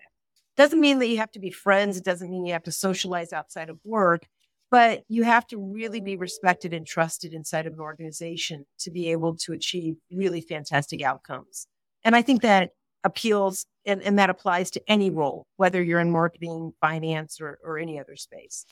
Doesn't 0.55 0.79
mean 0.79 0.99
that 0.99 1.07
you 1.07 1.17
have 1.17 1.31
to 1.31 1.39
be 1.39 1.51
friends. 1.51 1.97
It 1.97 2.05
doesn't 2.05 2.29
mean 2.29 2.45
you 2.45 2.53
have 2.53 2.63
to 2.63 2.71
socialize 2.71 3.33
outside 3.33 3.69
of 3.69 3.79
work, 3.83 4.27
but 4.69 5.03
you 5.07 5.23
have 5.23 5.47
to 5.47 5.57
really 5.57 6.01
be 6.01 6.15
respected 6.15 6.73
and 6.73 6.85
trusted 6.85 7.33
inside 7.33 7.67
of 7.67 7.73
an 7.73 7.79
organization 7.79 8.65
to 8.79 8.91
be 8.91 9.11
able 9.11 9.35
to 9.37 9.53
achieve 9.53 9.95
really 10.11 10.41
fantastic 10.41 11.01
outcomes. 11.01 11.67
And 12.03 12.15
I 12.15 12.21
think 12.21 12.41
that 12.41 12.71
appeals 13.03 13.65
and, 13.85 14.01
and 14.01 14.17
that 14.17 14.29
applies 14.29 14.71
to 14.71 14.81
any 14.87 15.09
role, 15.09 15.45
whether 15.57 15.81
you're 15.81 15.99
in 15.99 16.11
marketing, 16.11 16.73
finance, 16.79 17.41
or, 17.41 17.59
or 17.63 17.77
any 17.77 17.99
other 17.99 18.15
space. 18.15 18.65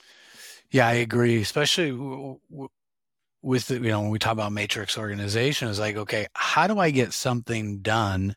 Yeah, 0.71 0.87
I 0.87 0.93
agree, 0.93 1.41
especially 1.41 1.91
w- 1.91 2.39
w- 2.49 2.69
with 3.41 3.67
the, 3.67 3.75
you 3.75 3.89
know, 3.89 4.01
when 4.01 4.09
we 4.09 4.19
talk 4.19 4.33
about 4.33 4.53
matrix 4.53 4.97
organization, 4.97 5.67
is 5.67 5.79
like, 5.79 5.97
okay, 5.97 6.27
how 6.33 6.67
do 6.67 6.79
I 6.79 6.91
get 6.91 7.11
something 7.11 7.81
done 7.81 8.35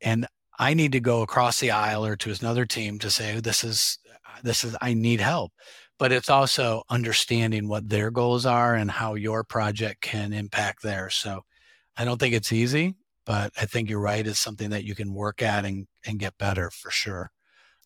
and 0.00 0.26
I 0.58 0.74
need 0.74 0.92
to 0.92 1.00
go 1.00 1.22
across 1.22 1.60
the 1.60 1.70
aisle 1.70 2.04
or 2.04 2.16
to 2.16 2.34
another 2.40 2.66
team 2.66 2.98
to 2.98 3.10
say, 3.10 3.36
oh, 3.36 3.40
this 3.40 3.62
is, 3.62 3.98
this 4.42 4.64
is, 4.64 4.76
I 4.80 4.94
need 4.94 5.20
help. 5.20 5.52
But 5.98 6.12
it's 6.12 6.30
also 6.30 6.82
understanding 6.90 7.68
what 7.68 7.88
their 7.88 8.10
goals 8.10 8.46
are 8.46 8.74
and 8.74 8.90
how 8.90 9.14
your 9.14 9.44
project 9.44 10.00
can 10.00 10.32
impact 10.32 10.82
theirs. 10.82 11.14
So 11.14 11.44
I 11.96 12.04
don't 12.04 12.18
think 12.18 12.34
it's 12.34 12.52
easy, 12.52 12.94
but 13.26 13.52
I 13.60 13.66
think 13.66 13.90
you're 13.90 14.00
right. 14.00 14.26
It's 14.26 14.38
something 14.38 14.70
that 14.70 14.84
you 14.84 14.94
can 14.94 15.12
work 15.12 15.42
at 15.42 15.64
and, 15.64 15.86
and 16.06 16.18
get 16.18 16.38
better 16.38 16.70
for 16.70 16.90
sure. 16.90 17.30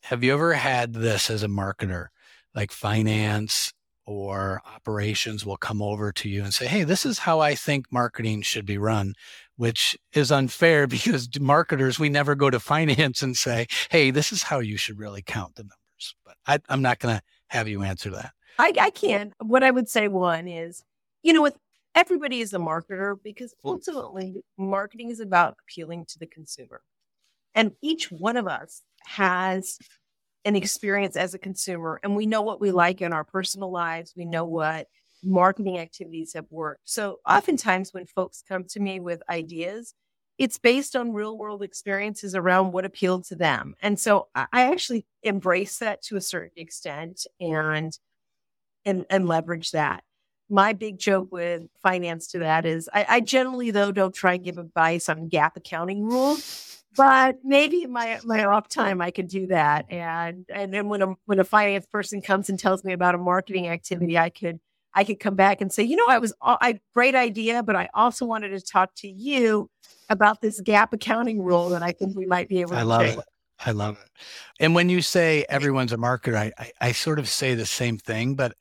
Have 0.03 0.25
you 0.25 0.33
ever 0.33 0.55
had 0.55 0.93
this 0.93 1.31
as 1.31 1.43
a 1.43 1.49
marketer, 1.49 2.09
like 2.55 2.73
finance 2.73 3.73
or 4.07 4.61
operations 4.75 5.47
will 5.47 5.57
come 5.57 5.81
over 5.81 6.13
to 6.13 6.29
you 6.29 6.43
and 6.43 6.53
say, 6.53 6.67
Hey, 6.67 6.85
this 6.85 7.07
is 7.07 7.21
how 7.21 7.41
I 7.41 7.55
think 7.55 7.87
marketing 7.93 8.43
should 8.43 8.67
be 8.67 8.79
run 8.79 9.15
which 9.63 9.97
is 10.13 10.33
unfair 10.33 10.87
because 10.89 11.29
marketers, 11.41 11.97
we 11.97 12.09
never 12.09 12.35
go 12.35 12.51
to 12.51 12.59
finance 12.75 13.23
and 13.23 13.37
say, 13.37 13.67
hey, 13.91 14.11
this 14.11 14.33
is 14.33 14.43
how 14.43 14.59
you 14.59 14.77
should 14.77 14.99
really 14.99 15.23
count 15.23 15.55
the 15.55 15.63
numbers. 15.63 16.17
But 16.25 16.37
I, 16.47 16.59
am 16.73 16.83
not 16.83 16.99
going 16.99 17.17
to 17.17 17.23
have 17.49 17.69
you 17.69 17.83
answer 17.83 18.11
that. 18.11 18.33
I, 18.59 18.73
I 18.81 18.91
can. 18.91 19.33
What 19.41 19.63
I 19.63 19.71
would 19.71 19.89
say, 19.89 20.09
one 20.09 20.49
is, 20.49 20.83
you 21.23 21.33
know, 21.33 21.43
with 21.43 21.57
everybody 21.95 22.41
is 22.41 22.53
a 22.53 22.59
marketer 22.59 23.17
because 23.23 23.55
ultimately 23.65 24.43
marketing 24.59 25.11
is 25.11 25.21
about 25.21 25.57
appealing 25.63 26.07
to 26.07 26.19
the 26.19 26.27
consumer. 26.27 26.83
And 27.55 27.73
each 27.83 28.11
one 28.11 28.37
of 28.37 28.49
us 28.49 28.83
has 29.05 29.79
an 30.45 30.57
experience 30.57 31.17
as 31.17 31.35
a 31.35 31.39
consumer 31.39 32.01
and 32.03 32.17
we 32.17 32.27
know 32.27 32.43
what 32.43 32.61
we 32.61 32.69
mm-hmm. 32.69 32.77
like 32.77 33.01
in 33.01 33.13
our 33.13 33.25
personal 33.25 33.71
lives. 33.71 34.15
We 34.17 34.25
know 34.25 34.45
what 34.45 34.89
marketing 35.23 35.79
activities 35.79 36.33
have 36.35 36.47
worked. 36.51 36.83
So 36.85 37.21
oftentimes 37.29 37.93
when 37.93 38.07
folks 38.07 38.43
come 38.47 38.65
to 38.71 38.81
me 38.81 39.01
with 39.01 39.23
ideas, 39.29 39.95
it's 40.39 40.59
based 40.59 40.97
on 40.97 41.13
real 41.13 41.39
world 41.39 41.63
experiences 41.63 42.35
around 42.35 42.73
what 42.73 42.85
appealed 42.85 43.25
to 43.25 43.37
them. 43.37 43.75
And 43.81 44.01
so 44.01 44.29
I 44.35 44.47
actually 44.53 45.07
embrace 45.23 45.79
that 45.79 46.03
to 46.05 46.17
a 46.17 46.21
certain 46.21 46.57
extent 46.57 47.27
and 47.41 47.97
and, 48.85 49.07
and 49.09 49.29
leverage 49.29 49.71
that. 49.71 50.03
My 50.51 50.73
big 50.73 50.99
joke 50.99 51.31
with 51.31 51.63
finance 51.81 52.27
to 52.29 52.41
that 52.41 52.67
is 52.67 52.91
I, 52.93 53.07
I 53.09 53.21
generally 53.21 53.71
though 53.71 53.93
don't 53.93 54.15
try 54.15 54.35
and 54.35 54.45
give 54.45 54.59
advice 54.59 55.09
on 55.09 55.31
GAAP 55.31 55.53
accounting 55.57 56.03
rules, 56.05 56.82
but 56.97 57.37
maybe 57.45 57.83
in 57.83 57.93
my 57.93 58.21
my 58.25 58.45
off 58.45 58.69
time 58.69 59.01
I 59.01 59.11
could 59.11 59.29
do 59.29 59.47
that. 59.49 59.87
And 59.91 60.45
and 60.53 60.73
then 60.73 60.89
when 60.89 61.03
a 61.03 61.15
when 61.27 61.39
a 61.39 61.45
finance 61.45 61.87
person 61.87 62.21
comes 62.21 62.49
and 62.49 62.59
tells 62.59 62.85
me 62.85 62.93
about 62.93 63.15
a 63.15 63.19
marketing 63.19 63.69
activity, 63.69 64.19
I 64.19 64.31
could 64.31 64.61
I 64.95 65.05
could 65.05 65.21
come 65.21 65.35
back 65.35 65.61
and 65.61 65.73
say, 65.73 65.83
you 65.83 65.97
know, 65.97 66.07
I 66.09 66.19
was 66.19 66.35
a 66.43 66.79
great 66.95 67.15
idea, 67.15 67.63
but 67.63 67.77
I 67.77 67.89
also 67.95 68.27
wanted 68.27 68.51
to 68.51 68.61
talk 68.61 68.91
to 68.97 69.09
you 69.09 69.71
about 70.11 70.41
this 70.43 70.61
GAAP 70.61 70.93
accounting 70.93 71.43
rule 71.43 71.71
that 71.71 71.83
I 71.83 71.93
think 71.93 72.17
we 72.17 72.27
might 72.27 72.49
be 72.49 72.61
able 72.61 72.73
to. 72.73 72.79
I 72.79 72.83
love 72.83 73.03
change. 73.03 73.19
it. 73.19 73.25
I 73.65 73.71
love 73.71 73.97
it. 74.03 74.11
And 74.61 74.75
when 74.75 74.89
you 74.89 75.01
say 75.01 75.47
everyone's 75.49 75.93
a 75.93 75.97
marketer, 75.97 76.35
I, 76.35 76.53
I, 76.59 76.73
I 76.81 76.93
sort 76.93 77.19
of 77.19 77.29
say 77.29 77.55
the 77.55 77.65
same 77.65 77.97
thing, 77.97 78.35
but 78.35 78.55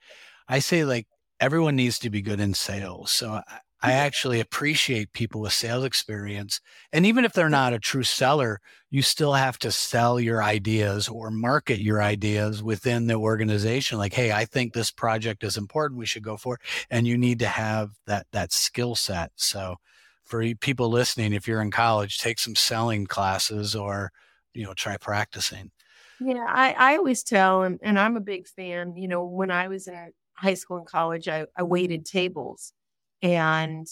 I 0.48 0.60
say 0.60 0.86
like 0.86 1.08
everyone 1.40 1.76
needs 1.76 2.00
to 2.00 2.10
be 2.10 2.22
good 2.22 2.40
in 2.40 2.54
sales. 2.54 3.12
So 3.12 3.32
I, 3.32 3.60
I 3.84 3.94
actually 3.94 4.40
appreciate 4.40 5.12
people 5.12 5.42
with 5.42 5.54
sales 5.54 5.86
experience. 5.86 6.62
And 6.94 7.06
even 7.06 7.26
if 7.26 7.34
they're 7.34 7.50
not 7.50 7.74
a 7.74 7.80
true 7.80 8.04
seller, 8.04 8.60
you 8.92 9.02
still 9.02 9.34
have 9.34 9.58
to 9.60 9.72
sell 9.72 10.20
your 10.20 10.44
ideas 10.44 11.08
or 11.08 11.32
market 11.32 11.80
your 11.80 12.02
ideas 12.02 12.62
within 12.62 13.08
the 13.08 13.16
organization. 13.16 13.98
Like, 13.98 14.14
hey, 14.14 14.32
I 14.32 14.46
think 14.46 14.74
this 14.74 14.92
project 14.92 15.44
is 15.44 15.58
important. 15.58 15.98
We 16.00 16.06
should 16.06 16.24
go 16.24 16.38
for 16.38 16.56
it. 16.56 16.62
And 16.92 17.08
you 17.08 17.18
need 17.18 17.40
to 17.40 17.48
have 17.48 17.92
that 18.06 18.28
that 18.34 18.52
skill 18.52 18.94
set. 18.94 19.32
So 19.36 19.78
for 20.24 20.44
people 20.56 20.90
listening, 20.90 21.34
if 21.34 21.48
you're 21.48 21.62
in 21.62 21.72
college, 21.72 22.20
take 22.20 22.38
some 22.40 22.56
selling 22.56 23.08
classes 23.08 23.76
or, 23.76 24.12
you 24.54 24.64
know, 24.64 24.74
try 24.74 24.98
practicing. 24.98 25.72
Yeah, 26.20 26.46
I, 26.48 26.74
I 26.78 26.98
always 26.98 27.24
tell, 27.24 27.64
and, 27.64 27.80
and 27.82 27.98
I'm 27.98 28.16
a 28.16 28.22
big 28.22 28.48
fan, 28.48 28.96
you 28.96 29.08
know, 29.08 29.26
when 29.26 29.50
I 29.50 29.70
was 29.70 29.88
in 29.88 30.12
high 30.36 30.54
school 30.54 30.78
and 30.78 30.86
college, 30.86 31.28
I, 31.28 31.48
I 31.58 31.64
waited 31.64 32.06
tables 32.06 32.74
and 33.22 33.88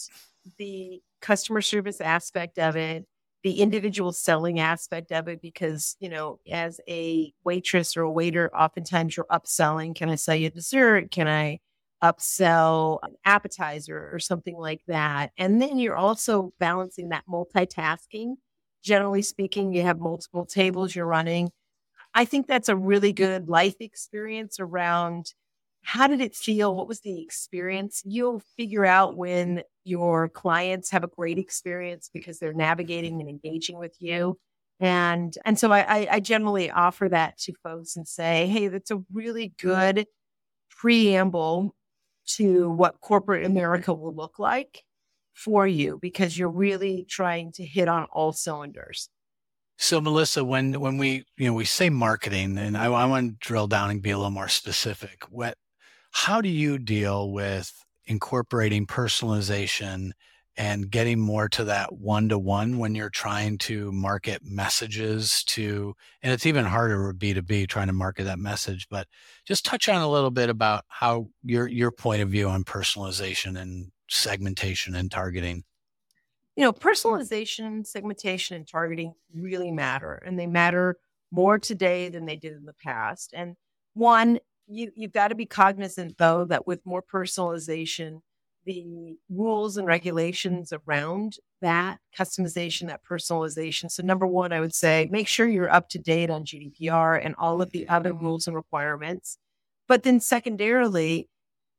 the 0.58 1.02
customer 1.20 1.60
service 1.60 2.00
aspect 2.00 2.58
of 2.58 2.76
it, 2.76 3.06
the 3.42 3.60
individual 3.60 4.12
selling 4.12 4.60
aspect 4.60 5.12
of 5.12 5.28
it, 5.28 5.40
because, 5.40 5.96
you 6.00 6.08
know, 6.08 6.38
as 6.50 6.80
a 6.88 7.32
waitress 7.44 7.96
or 7.96 8.02
a 8.02 8.10
waiter, 8.10 8.50
oftentimes 8.54 9.16
you're 9.16 9.26
upselling. 9.30 9.94
Can 9.94 10.08
I 10.08 10.16
sell 10.16 10.34
you 10.34 10.48
a 10.48 10.50
dessert? 10.50 11.10
Can 11.10 11.28
I 11.28 11.60
upsell 12.02 12.98
an 13.02 13.14
appetizer 13.24 14.10
or 14.12 14.18
something 14.18 14.56
like 14.56 14.82
that? 14.88 15.32
And 15.38 15.60
then 15.60 15.78
you're 15.78 15.96
also 15.96 16.52
balancing 16.58 17.10
that 17.10 17.24
multitasking. 17.28 18.36
Generally 18.82 19.22
speaking, 19.22 19.74
you 19.74 19.82
have 19.82 19.98
multiple 19.98 20.46
tables 20.46 20.94
you're 20.94 21.06
running. 21.06 21.50
I 22.14 22.24
think 22.24 22.46
that's 22.46 22.68
a 22.68 22.76
really 22.76 23.12
good 23.12 23.48
life 23.48 23.76
experience 23.80 24.58
around 24.58 25.34
how 25.82 26.06
did 26.06 26.20
it 26.20 26.34
feel? 26.34 26.74
What 26.74 26.88
was 26.88 27.00
the 27.00 27.20
experience? 27.20 28.02
You'll 28.04 28.42
figure 28.56 28.84
out 28.84 29.16
when 29.16 29.62
your 29.84 30.28
clients 30.28 30.90
have 30.90 31.04
a 31.04 31.08
great 31.08 31.38
experience 31.38 32.10
because 32.12 32.38
they're 32.38 32.52
navigating 32.52 33.20
and 33.20 33.28
engaging 33.28 33.78
with 33.78 33.96
you. 33.98 34.38
And 34.78 35.36
and 35.44 35.58
so 35.58 35.72
I, 35.72 36.08
I 36.10 36.20
generally 36.20 36.70
offer 36.70 37.08
that 37.08 37.38
to 37.38 37.52
folks 37.62 37.96
and 37.96 38.08
say, 38.08 38.46
hey, 38.46 38.68
that's 38.68 38.90
a 38.90 39.02
really 39.12 39.52
good 39.60 40.06
preamble 40.70 41.74
to 42.36 42.70
what 42.70 43.00
corporate 43.00 43.44
America 43.44 43.92
will 43.92 44.14
look 44.14 44.38
like 44.38 44.82
for 45.34 45.66
you 45.66 45.98
because 46.00 46.38
you're 46.38 46.48
really 46.48 47.04
trying 47.08 47.52
to 47.52 47.64
hit 47.64 47.88
on 47.88 48.04
all 48.12 48.32
cylinders. 48.32 49.08
So 49.76 50.00
Melissa, 50.00 50.44
when 50.44 50.78
when 50.78 50.98
we 50.98 51.24
you 51.38 51.46
know 51.46 51.54
we 51.54 51.64
say 51.64 51.88
marketing, 51.88 52.58
and 52.58 52.76
I, 52.76 52.84
I 52.86 53.06
want 53.06 53.30
to 53.40 53.46
drill 53.46 53.66
down 53.66 53.90
and 53.90 54.02
be 54.02 54.10
a 54.10 54.16
little 54.16 54.30
more 54.30 54.48
specific. 54.48 55.24
What, 55.30 55.54
how 56.10 56.40
do 56.40 56.48
you 56.48 56.78
deal 56.78 57.32
with 57.32 57.72
incorporating 58.06 58.86
personalization 58.86 60.10
and 60.56 60.90
getting 60.90 61.18
more 61.18 61.48
to 61.48 61.64
that 61.64 61.92
one 61.92 62.28
to 62.28 62.38
one 62.38 62.78
when 62.78 62.94
you're 62.94 63.08
trying 63.08 63.56
to 63.56 63.90
market 63.92 64.42
messages 64.44 65.44
to, 65.44 65.94
and 66.22 66.32
it's 66.32 66.44
even 66.44 66.64
harder 66.64 67.06
with 67.06 67.18
B2B 67.18 67.68
trying 67.68 67.86
to 67.86 67.92
market 67.92 68.24
that 68.24 68.38
message, 68.38 68.86
but 68.90 69.06
just 69.46 69.64
touch 69.64 69.88
on 69.88 70.02
a 70.02 70.10
little 70.10 70.30
bit 70.30 70.50
about 70.50 70.84
how 70.88 71.28
your, 71.44 71.68
your 71.68 71.90
point 71.90 72.20
of 72.20 72.28
view 72.28 72.48
on 72.48 72.64
personalization 72.64 73.58
and 73.58 73.90
segmentation 74.10 74.94
and 74.94 75.10
targeting. 75.10 75.62
You 76.56 76.64
know, 76.64 76.72
personalization, 76.72 77.86
segmentation, 77.86 78.56
and 78.56 78.68
targeting 78.68 79.14
really 79.32 79.70
matter, 79.70 80.14
and 80.26 80.38
they 80.38 80.46
matter 80.46 80.96
more 81.30 81.58
today 81.58 82.08
than 82.08 82.26
they 82.26 82.36
did 82.36 82.52
in 82.52 82.64
the 82.64 82.74
past. 82.74 83.32
And 83.34 83.56
one, 83.94 84.40
you, 84.70 84.92
you've 84.94 85.12
got 85.12 85.28
to 85.28 85.34
be 85.34 85.46
cognizant, 85.46 86.16
though, 86.18 86.44
that 86.46 86.66
with 86.66 86.84
more 86.86 87.02
personalization, 87.02 88.20
the 88.64 89.16
rules 89.28 89.76
and 89.76 89.86
regulations 89.86 90.72
around 90.72 91.36
that 91.60 91.98
customization, 92.16 92.86
that 92.88 93.00
personalization. 93.04 93.90
So, 93.90 94.02
number 94.02 94.26
one, 94.26 94.52
I 94.52 94.60
would 94.60 94.74
say 94.74 95.08
make 95.10 95.28
sure 95.28 95.46
you're 95.46 95.72
up 95.72 95.88
to 95.90 95.98
date 95.98 96.30
on 96.30 96.44
GDPR 96.44 97.24
and 97.24 97.34
all 97.38 97.60
of 97.60 97.70
the 97.70 97.88
other 97.88 98.12
rules 98.12 98.46
and 98.46 98.56
requirements. 98.56 99.38
But 99.88 100.04
then, 100.04 100.20
secondarily, 100.20 101.28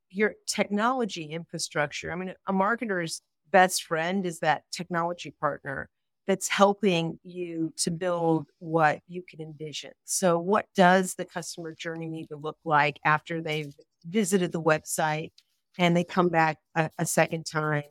your 0.09 0.33
technology 0.45 1.23
infrastructure. 1.23 2.11
I 2.11 2.15
mean, 2.15 2.33
a 2.47 2.53
marketer's 2.53 3.21
best 3.51 3.83
friend 3.83 4.25
is 4.25 4.39
that 4.39 4.63
technology 4.71 5.33
partner 5.39 5.89
that's 6.27 6.47
helping 6.47 7.19
you 7.23 7.73
to 7.77 7.91
build 7.91 8.47
what 8.59 8.99
you 9.07 9.23
can 9.27 9.41
envision. 9.41 9.91
So, 10.05 10.39
what 10.39 10.67
does 10.75 11.15
the 11.15 11.25
customer 11.25 11.73
journey 11.73 12.07
need 12.07 12.27
to 12.27 12.35
look 12.35 12.57
like 12.63 12.99
after 13.05 13.41
they've 13.41 13.73
visited 14.05 14.51
the 14.51 14.61
website? 14.61 15.31
and 15.77 15.95
they 15.95 16.03
come 16.03 16.29
back 16.29 16.57
a, 16.75 16.89
a 16.97 17.05
second 17.05 17.45
time, 17.45 17.83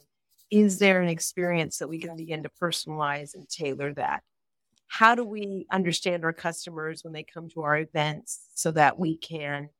is 0.51 0.79
there 0.79 1.01
an 1.01 1.09
experience 1.09 1.79
that 1.79 1.89
we 1.89 1.99
can 1.99 2.17
begin 2.17 2.43
to 2.43 2.51
personalize 2.61 3.35
and 3.35 3.49
tailor 3.49 3.95
that? 3.95 4.23
How 4.89 5.15
do 5.15 5.25
we 5.25 5.67
understand 5.71 6.25
our 6.25 6.33
customers 6.33 7.05
when 7.05 7.13
they 7.13 7.23
come 7.23 7.49
to 7.51 7.63
our 7.63 7.79
events 7.79 8.41
so 8.55 8.73
that 8.73 8.99
we 8.99 9.17
can 9.17 9.71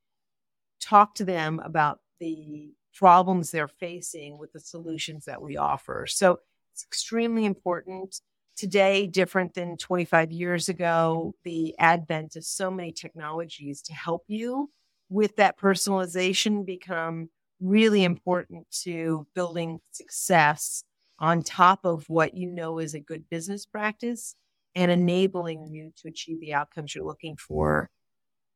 talk 0.79 1.15
to 1.15 1.25
them 1.25 1.59
about 1.63 1.99
the 2.19 2.71
problems 2.93 3.51
they're 3.51 3.67
facing 3.67 4.37
with 4.37 4.53
the 4.53 4.59
solutions 4.59 5.25
that 5.25 5.41
we 5.41 5.57
offer? 5.57 6.05
So 6.07 6.39
it's 6.73 6.83
extremely 6.83 7.45
important 7.45 8.21
today, 8.55 9.07
different 9.07 9.53
than 9.53 9.77
25 9.77 10.31
years 10.31 10.69
ago, 10.69 11.33
the 11.43 11.75
advent 11.79 12.35
of 12.35 12.43
so 12.43 12.71
many 12.71 12.91
technologies 12.91 13.81
to 13.83 13.93
help 13.93 14.23
you 14.27 14.69
with 15.09 15.35
that 15.35 15.59
personalization 15.59 16.65
become 16.65 17.29
really 17.59 18.03
important 18.03 18.65
to 18.83 19.27
building 19.35 19.79
success 19.91 20.83
on 21.19 21.43
top 21.43 21.85
of 21.85 22.05
what 22.07 22.33
you 22.33 22.49
know 22.49 22.79
is 22.79 22.93
a 22.93 22.99
good 22.99 23.29
business 23.29 23.65
practice 23.65 24.35
and 24.73 24.89
enabling 24.89 25.67
you 25.67 25.91
to 25.97 26.07
achieve 26.07 26.39
the 26.39 26.53
outcomes 26.53 26.95
you're 26.95 27.05
looking 27.05 27.35
for 27.35 27.89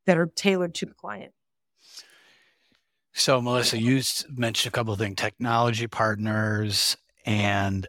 that 0.06 0.18
are 0.18 0.26
tailored 0.26 0.74
to 0.74 0.86
the 0.86 0.94
client. 0.94 1.32
So, 3.14 3.42
Melissa, 3.42 3.80
you 3.80 4.02
mentioned 4.30 4.74
a 4.74 4.76
couple 4.76 4.94
of 4.94 5.00
things 5.00 5.16
technology 5.16 5.88
partners 5.88 6.98
and 7.26 7.88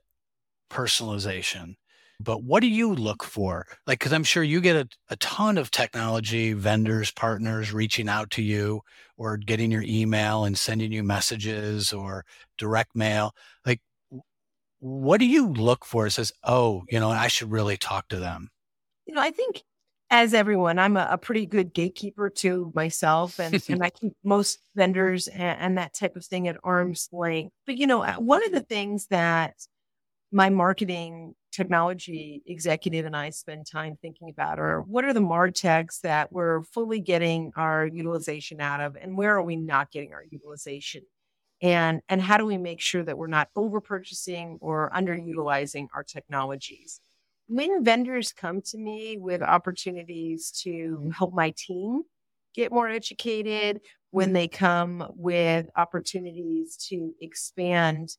personalization. 0.70 1.76
But 2.18 2.42
what 2.42 2.60
do 2.60 2.66
you 2.66 2.94
look 2.94 3.22
for? 3.22 3.66
Like, 3.86 3.98
because 3.98 4.12
I'm 4.12 4.24
sure 4.24 4.42
you 4.42 4.60
get 4.60 4.76
a, 4.76 4.88
a 5.10 5.16
ton 5.16 5.58
of 5.58 5.70
technology 5.70 6.54
vendors, 6.54 7.10
partners 7.10 7.72
reaching 7.72 8.08
out 8.08 8.30
to 8.30 8.42
you 8.42 8.80
or 9.16 9.36
getting 9.36 9.70
your 9.70 9.82
email 9.82 10.44
and 10.44 10.56
sending 10.56 10.92
you 10.92 11.02
messages 11.02 11.92
or 11.92 12.24
direct 12.58 12.96
mail. 12.96 13.32
Like, 13.64 13.80
what 14.78 15.18
do 15.18 15.26
you 15.26 15.48
look 15.48 15.84
for? 15.84 16.06
It 16.06 16.12
says, 16.12 16.32
oh, 16.44 16.84
you 16.90 17.00
know, 17.00 17.10
I 17.10 17.28
should 17.28 17.50
really 17.50 17.76
talk 17.76 18.08
to 18.08 18.18
them. 18.18 18.48
You 19.06 19.14
know, 19.14 19.20
I 19.20 19.30
think 19.30 19.62
as 20.10 20.34
everyone, 20.34 20.78
I'm 20.78 20.96
a, 20.96 21.08
a 21.10 21.18
pretty 21.18 21.46
good 21.46 21.74
gatekeeper 21.74 22.30
to 22.30 22.72
myself, 22.74 23.38
and, 23.38 23.62
and 23.68 23.82
I 23.82 23.90
keep 23.90 24.12
most 24.24 24.58
vendors 24.74 25.28
and, 25.28 25.58
and 25.60 25.78
that 25.78 25.94
type 25.94 26.16
of 26.16 26.24
thing 26.24 26.48
at 26.48 26.56
arm's 26.62 27.08
length. 27.12 27.52
But, 27.66 27.76
you 27.76 27.86
know, 27.86 28.02
uh, 28.02 28.14
one 28.14 28.44
of 28.44 28.52
the 28.52 28.60
things 28.60 29.08
that 29.08 29.54
my 30.32 30.50
marketing 30.50 31.34
technology 31.52 32.42
executive 32.46 33.06
and 33.06 33.16
I 33.16 33.30
spend 33.30 33.66
time 33.66 33.96
thinking 34.02 34.28
about 34.28 34.58
are 34.58 34.82
what 34.82 35.04
are 35.04 35.14
the 35.14 35.20
MarTechs 35.20 36.00
that 36.02 36.30
we're 36.30 36.62
fully 36.62 37.00
getting 37.00 37.52
our 37.56 37.86
utilization 37.86 38.60
out 38.60 38.80
of 38.80 38.96
and 38.96 39.16
where 39.16 39.34
are 39.36 39.42
we 39.42 39.56
not 39.56 39.90
getting 39.90 40.12
our 40.12 40.24
utilization? 40.30 41.02
And, 41.62 42.02
and 42.10 42.20
how 42.20 42.36
do 42.36 42.44
we 42.44 42.58
make 42.58 42.80
sure 42.80 43.02
that 43.02 43.16
we're 43.16 43.28
not 43.28 43.48
over 43.56 43.80
purchasing 43.80 44.58
or 44.60 44.90
underutilizing 44.94 45.86
our 45.94 46.04
technologies? 46.04 47.00
When 47.48 47.82
vendors 47.82 48.32
come 48.32 48.60
to 48.62 48.78
me 48.78 49.16
with 49.18 49.40
opportunities 49.40 50.50
to 50.62 51.10
help 51.16 51.32
my 51.32 51.54
team 51.56 52.02
get 52.54 52.72
more 52.72 52.88
educated, 52.88 53.80
when 54.10 54.28
mm-hmm. 54.28 54.34
they 54.34 54.48
come 54.48 55.06
with 55.16 55.68
opportunities 55.76 56.76
to 56.88 57.14
expand 57.20 58.16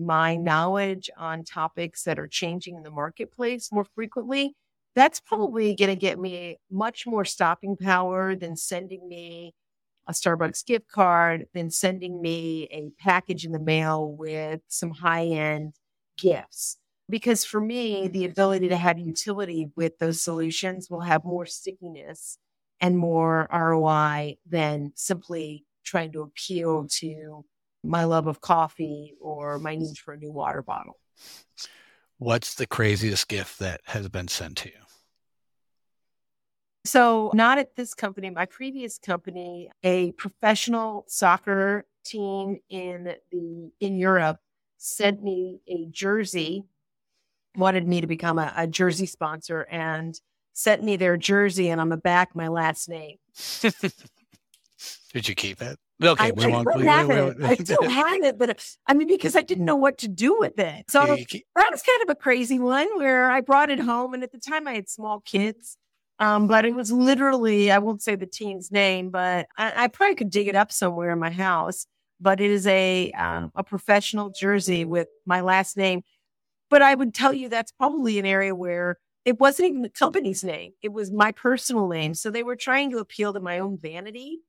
my 0.00 0.36
knowledge 0.36 1.10
on 1.16 1.44
topics 1.44 2.04
that 2.04 2.18
are 2.18 2.28
changing 2.28 2.76
in 2.76 2.82
the 2.82 2.90
marketplace 2.90 3.70
more 3.72 3.86
frequently, 3.94 4.54
that's 4.94 5.20
probably 5.20 5.74
going 5.74 5.90
to 5.90 5.96
get 5.96 6.18
me 6.18 6.58
much 6.70 7.06
more 7.06 7.24
stopping 7.24 7.76
power 7.76 8.34
than 8.34 8.56
sending 8.56 9.08
me 9.08 9.54
a 10.08 10.12
Starbucks 10.12 10.66
gift 10.66 10.88
card, 10.88 11.46
than 11.54 11.70
sending 11.70 12.20
me 12.20 12.68
a 12.72 12.90
package 13.02 13.44
in 13.44 13.52
the 13.52 13.60
mail 13.60 14.10
with 14.10 14.60
some 14.66 14.90
high 14.90 15.26
end 15.26 15.74
gifts. 16.18 16.78
Because 17.08 17.44
for 17.44 17.60
me, 17.60 18.08
the 18.08 18.24
ability 18.24 18.68
to 18.68 18.76
have 18.76 18.98
utility 18.98 19.70
with 19.76 19.98
those 19.98 20.22
solutions 20.22 20.88
will 20.90 21.00
have 21.00 21.24
more 21.24 21.46
stickiness 21.46 22.38
and 22.80 22.98
more 22.98 23.48
ROI 23.52 24.36
than 24.48 24.92
simply 24.94 25.64
trying 25.84 26.12
to 26.12 26.22
appeal 26.22 26.86
to 26.88 27.44
my 27.82 28.04
love 28.04 28.26
of 28.26 28.40
coffee 28.40 29.14
mm. 29.14 29.24
or 29.24 29.58
my 29.58 29.74
need 29.76 29.98
for 29.98 30.14
a 30.14 30.16
new 30.16 30.32
water 30.32 30.62
bottle. 30.62 30.98
What's 32.18 32.54
the 32.54 32.66
craziest 32.66 33.28
gift 33.28 33.58
that 33.60 33.80
has 33.84 34.08
been 34.08 34.28
sent 34.28 34.58
to 34.58 34.68
you? 34.68 34.74
So, 36.84 37.30
not 37.34 37.58
at 37.58 37.76
this 37.76 37.94
company, 37.94 38.30
my 38.30 38.46
previous 38.46 38.98
company, 38.98 39.70
a 39.82 40.12
professional 40.12 41.04
soccer 41.08 41.84
team 42.04 42.58
in 42.70 43.14
the 43.30 43.70
in 43.80 43.96
Europe 43.96 44.38
sent 44.78 45.22
me 45.22 45.60
a 45.68 45.86
jersey, 45.90 46.64
wanted 47.54 47.86
me 47.86 48.00
to 48.00 48.06
become 48.06 48.38
a, 48.38 48.52
a 48.56 48.66
jersey 48.66 49.04
sponsor 49.04 49.66
and 49.70 50.18
sent 50.54 50.82
me 50.82 50.96
their 50.96 51.16
jersey 51.18 51.68
and 51.68 51.80
on 51.80 51.90
the 51.90 51.96
back 51.96 52.34
my 52.34 52.48
last 52.48 52.88
name. 52.88 53.18
Did 55.12 55.28
you 55.28 55.34
keep 55.34 55.60
it? 55.60 55.78
Okay, 56.02 56.28
I, 56.28 56.30
we 56.30 56.46
won't. 56.46 56.68
We, 56.74 56.86
have 56.86 57.08
we, 57.08 57.14
it. 57.14 57.36
I 57.42 57.54
still 57.56 57.82
have 57.88 58.22
it, 58.22 58.38
but 58.38 58.64
I 58.86 58.94
mean, 58.94 59.08
because 59.08 59.36
I 59.36 59.42
didn't 59.42 59.66
know 59.66 59.76
what 59.76 59.98
to 59.98 60.08
do 60.08 60.38
with 60.38 60.58
it. 60.58 60.90
So 60.90 61.04
that 61.04 61.70
was 61.70 61.82
kind 61.82 62.02
of 62.02 62.08
a 62.08 62.14
crazy 62.14 62.58
one 62.58 62.88
where 62.96 63.30
I 63.30 63.42
brought 63.42 63.70
it 63.70 63.80
home, 63.80 64.14
and 64.14 64.22
at 64.22 64.32
the 64.32 64.38
time 64.38 64.66
I 64.66 64.74
had 64.74 64.88
small 64.88 65.20
kids. 65.20 65.76
Um, 66.18 66.46
but 66.46 66.64
it 66.64 66.74
was 66.74 66.92
literally, 66.92 67.70
I 67.70 67.78
won't 67.78 68.02
say 68.02 68.14
the 68.14 68.26
teen's 68.26 68.70
name, 68.70 69.08
but 69.08 69.46
I, 69.56 69.84
I, 69.84 69.88
probably 69.88 70.16
could 70.16 70.28
dig 70.28 70.48
it 70.48 70.54
up 70.54 70.70
somewhere 70.70 71.12
in 71.12 71.18
my 71.18 71.30
house. 71.30 71.86
But 72.20 72.42
it 72.42 72.50
is 72.50 72.66
a 72.66 73.10
um, 73.12 73.50
a 73.54 73.64
professional 73.64 74.30
jersey 74.30 74.84
with 74.84 75.08
my 75.24 75.40
last 75.40 75.76
name. 75.76 76.02
But 76.68 76.82
I 76.82 76.94
would 76.94 77.14
tell 77.14 77.32
you 77.32 77.48
that's 77.48 77.72
probably 77.72 78.18
an 78.18 78.26
area 78.26 78.54
where 78.54 78.98
it 79.24 79.40
wasn't 79.40 79.70
even 79.70 79.82
the 79.82 79.90
company's 79.90 80.44
name; 80.44 80.72
it 80.82 80.92
was 80.92 81.10
my 81.10 81.32
personal 81.32 81.88
name. 81.88 82.14
So 82.14 82.30
they 82.30 82.42
were 82.42 82.56
trying 82.56 82.90
to 82.90 82.98
appeal 82.98 83.32
to 83.32 83.40
my 83.40 83.58
own 83.58 83.78
vanity 83.78 84.40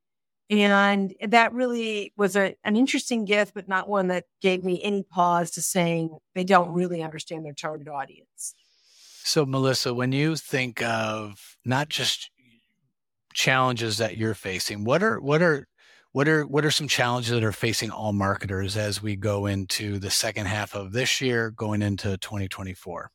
and 0.52 1.16
that 1.22 1.54
really 1.54 2.12
was 2.18 2.36
a, 2.36 2.56
an 2.66 2.76
interesting 2.76 3.24
gift, 3.24 3.54
but 3.54 3.70
not 3.70 3.88
one 3.88 4.08
that 4.08 4.26
gave 4.42 4.66
me 4.66 4.84
any 4.84 5.02
pause 5.02 5.50
to 5.52 5.62
saying 5.62 6.18
they 6.36 6.44
don't 6.44 6.74
really 6.74 7.02
understand 7.02 7.46
their 7.46 7.54
target 7.54 7.88
audience. 7.88 8.54
So, 9.24 9.46
Melissa, 9.46 9.94
when 9.94 10.12
you 10.12 10.36
think 10.36 10.82
of 10.84 11.56
not 11.64 11.88
just 11.88 12.32
challenges 13.34 13.98
that 14.00 14.18
you're 14.18 14.34
facing, 14.34 14.84
what 14.84 15.02
are 15.02 15.22
what 15.22 15.42
are 15.42 15.70
what 16.12 16.28
are 16.28 16.46
what 16.46 16.66
are 16.66 16.72
some 16.72 16.90
challenges 16.90 17.32
that 17.32 17.46
are 17.46 17.54
facing 17.54 17.90
all 17.90 18.12
marketers 18.12 18.76
as 18.76 19.02
we 19.02 19.16
go 19.16 19.46
into 19.46 20.00
the 20.00 20.12
second 20.12 20.48
half 20.48 20.76
of 20.76 20.92
this 20.92 21.22
year, 21.22 21.50
going 21.52 21.82
into 21.82 22.18
2024? 22.18 23.10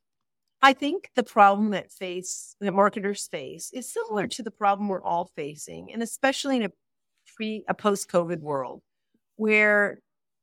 I 0.62 0.72
think 0.72 1.10
the 1.14 1.22
problem 1.22 1.72
that 1.72 1.92
face 1.92 2.56
that 2.60 2.72
marketers 2.72 3.26
face 3.26 3.70
is 3.74 3.92
similar 3.92 4.26
to 4.28 4.42
the 4.42 4.50
problem 4.50 4.88
we're 4.88 5.02
all 5.02 5.30
facing, 5.36 5.92
and 5.92 6.02
especially 6.02 6.56
in 6.56 6.62
a 6.62 6.70
pre 7.36 7.64
a 7.68 7.74
post 7.74 8.10
COVID 8.10 8.40
world, 8.40 8.82
where 9.36 10.00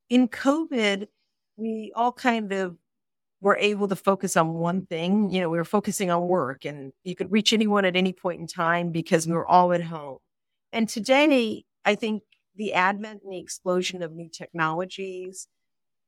in 0.09 0.27
COVID 0.27 1.07
we 1.57 1.91
all 1.95 2.11
kind 2.11 2.51
of 2.51 2.77
were 3.41 3.57
able 3.57 3.87
to 3.89 3.95
focus 3.95 4.37
on 4.37 4.53
one 4.53 4.85
thing. 4.85 5.29
You 5.29 5.41
know, 5.41 5.49
we 5.49 5.57
were 5.57 5.65
focusing 5.65 6.09
on 6.09 6.27
work, 6.27 6.65
and 6.65 6.93
you 7.03 7.15
could 7.15 7.31
reach 7.31 7.53
anyone 7.53 7.85
at 7.85 7.95
any 7.95 8.13
point 8.13 8.39
in 8.39 8.47
time 8.47 8.91
because 8.91 9.27
we 9.27 9.33
were 9.33 9.47
all 9.47 9.73
at 9.73 9.83
home. 9.83 10.19
And 10.71 10.87
today, 10.87 11.65
I 11.85 11.95
think 11.95 12.23
the 12.55 12.73
advent 12.73 13.21
and 13.23 13.33
the 13.33 13.39
explosion 13.39 14.01
of 14.01 14.13
new 14.13 14.29
technologies, 14.29 15.47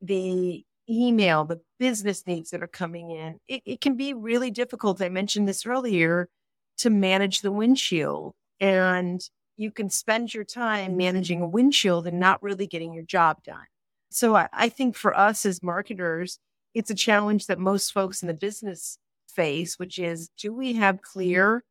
the 0.01 0.63
email, 0.89 1.43
the 1.45 1.61
business 1.79 2.25
needs 2.25 2.51
that 2.51 2.63
are 2.63 2.67
coming 2.67 3.11
in, 3.11 3.39
it, 3.47 3.61
it 3.65 3.81
can 3.81 3.95
be 3.95 4.13
really 4.13 4.51
difficult. 4.51 5.01
I 5.01 5.09
mentioned 5.09 5.47
this 5.47 5.65
earlier 5.65 6.29
to 6.77 6.89
manage 6.89 7.41
the 7.41 7.51
windshield. 7.51 8.33
And 8.59 9.21
you 9.57 9.71
can 9.71 9.89
spend 9.89 10.33
your 10.33 10.43
time 10.43 10.89
mm-hmm. 10.89 10.97
managing 10.97 11.41
a 11.41 11.47
windshield 11.47 12.07
and 12.07 12.19
not 12.19 12.41
really 12.43 12.67
getting 12.67 12.93
your 12.93 13.03
job 13.03 13.43
done. 13.43 13.65
So 14.09 14.35
I, 14.35 14.47
I 14.53 14.69
think 14.69 14.95
for 14.95 15.17
us 15.17 15.45
as 15.45 15.63
marketers, 15.63 16.39
it's 16.73 16.89
a 16.89 16.95
challenge 16.95 17.47
that 17.47 17.59
most 17.59 17.91
folks 17.91 18.21
in 18.21 18.27
the 18.27 18.33
business 18.33 18.97
face, 19.27 19.77
which 19.77 19.99
is 19.99 20.29
do 20.37 20.53
we 20.53 20.73
have 20.73 20.95
mm-hmm. 20.95 21.11
clear 21.11 21.63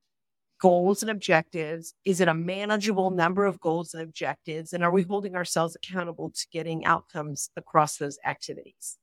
goals 0.61 1.03
and 1.03 1.11
objectives? 1.11 1.95
Is 2.05 2.21
it 2.21 2.29
a 2.29 2.35
manageable 2.35 3.11
number 3.11 3.45
of 3.45 3.61
goals 3.61 3.93
and 3.93 4.03
objectives? 4.03 4.73
And 4.73 4.83
are 4.83 4.91
we 4.91 5.03
holding 5.03 5.37
ourselves 5.37 5.77
accountable 5.77 6.31
to 6.31 6.47
getting 6.53 6.85
outcomes 6.85 7.51
across 7.57 7.97
those 7.97 8.19
activities? 8.25 8.97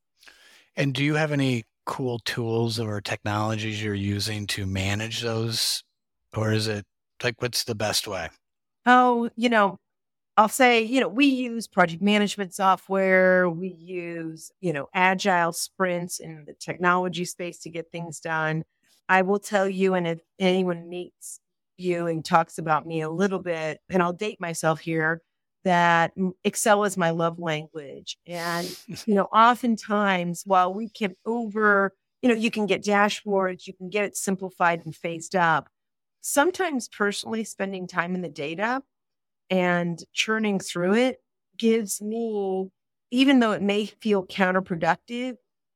And 0.75 0.93
do 0.93 1.03
you 1.03 1.15
have 1.15 1.31
any 1.31 1.65
cool 1.85 2.19
tools 2.19 2.79
or 2.79 3.01
technologies 3.01 3.83
you're 3.83 3.93
using 3.93 4.47
to 4.47 4.65
manage 4.65 5.21
those? 5.21 5.83
Or 6.35 6.51
is 6.53 6.67
it 6.67 6.85
like, 7.21 7.41
what's 7.41 7.63
the 7.63 7.75
best 7.75 8.07
way? 8.07 8.29
Oh, 8.85 9.29
you 9.35 9.49
know, 9.49 9.77
I'll 10.37 10.49
say, 10.49 10.81
you 10.83 11.01
know, 11.01 11.09
we 11.09 11.25
use 11.27 11.67
project 11.67 12.01
management 12.03 12.53
software. 12.55 13.49
We 13.49 13.69
use, 13.69 14.51
you 14.61 14.73
know, 14.73 14.87
agile 14.93 15.53
sprints 15.53 16.19
in 16.19 16.45
the 16.45 16.53
technology 16.55 17.25
space 17.25 17.59
to 17.61 17.69
get 17.69 17.91
things 17.91 18.19
done. 18.19 18.63
I 19.09 19.23
will 19.23 19.39
tell 19.39 19.69
you, 19.69 19.95
and 19.95 20.07
if 20.07 20.21
anyone 20.39 20.89
meets 20.89 21.41
you 21.77 22.07
and 22.07 22.25
talks 22.25 22.57
about 22.59 22.87
me 22.87 23.01
a 23.01 23.09
little 23.09 23.39
bit, 23.39 23.79
and 23.89 24.03
I'll 24.03 24.13
date 24.13 24.41
myself 24.41 24.79
here, 24.81 25.21
that 25.65 26.13
Excel 26.43 26.83
is 26.85 26.97
my 26.97 27.11
love 27.11 27.39
language. 27.39 28.17
And, 28.27 28.67
you 29.07 29.15
know, 29.15 29.25
oftentimes 29.25 30.43
while 30.45 30.73
we 30.73 30.89
can 30.89 31.15
over, 31.25 31.93
you 32.21 32.29
know, 32.29 32.35
you 32.35 32.51
can 32.51 32.65
get 32.67 32.83
dashboards, 32.83 33.67
you 33.67 33.73
can 33.73 33.89
get 33.89 34.05
it 34.05 34.17
simplified 34.17 34.83
and 34.85 34.95
phased 34.95 35.35
up. 35.35 35.69
Sometimes 36.21 36.87
personally 36.87 37.43
spending 37.43 37.87
time 37.87 38.15
in 38.15 38.21
the 38.21 38.29
data 38.29 38.83
and 39.49 40.03
churning 40.13 40.59
through 40.59 40.95
it 40.95 41.21
gives 41.57 42.01
me, 42.01 42.69
even 43.11 43.39
though 43.39 43.51
it 43.51 43.61
may 43.61 43.85
feel 43.85 44.25
counterproductive, 44.25 45.35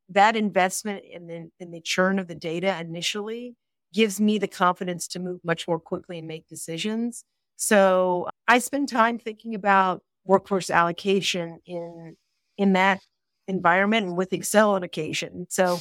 that 0.10 0.36
investment 0.36 1.03
in 1.10 1.27
the, 1.27 1.49
in 1.60 1.71
the 1.71 1.81
churn 1.81 2.19
of 2.19 2.27
the 2.27 2.36
data 2.36 2.77
initially 2.79 3.55
gives 3.93 4.19
me 4.19 4.38
the 4.38 4.47
confidence 4.47 5.08
to 5.08 5.19
move 5.19 5.39
much 5.43 5.67
more 5.67 5.79
quickly 5.79 6.19
and 6.19 6.27
make 6.27 6.47
decisions. 6.47 7.23
So 7.55 8.27
I 8.47 8.60
spend 8.60 8.89
time 8.89 9.17
thinking 9.17 9.55
about 9.55 10.03
workforce 10.25 10.69
allocation 10.69 11.60
in 11.65 12.15
in 12.58 12.73
that 12.73 13.01
environment 13.47 14.08
and 14.08 14.17
with 14.17 14.34
Excel 14.34 14.71
on 14.71 14.84
occasion. 14.84 15.45
So 15.49 15.79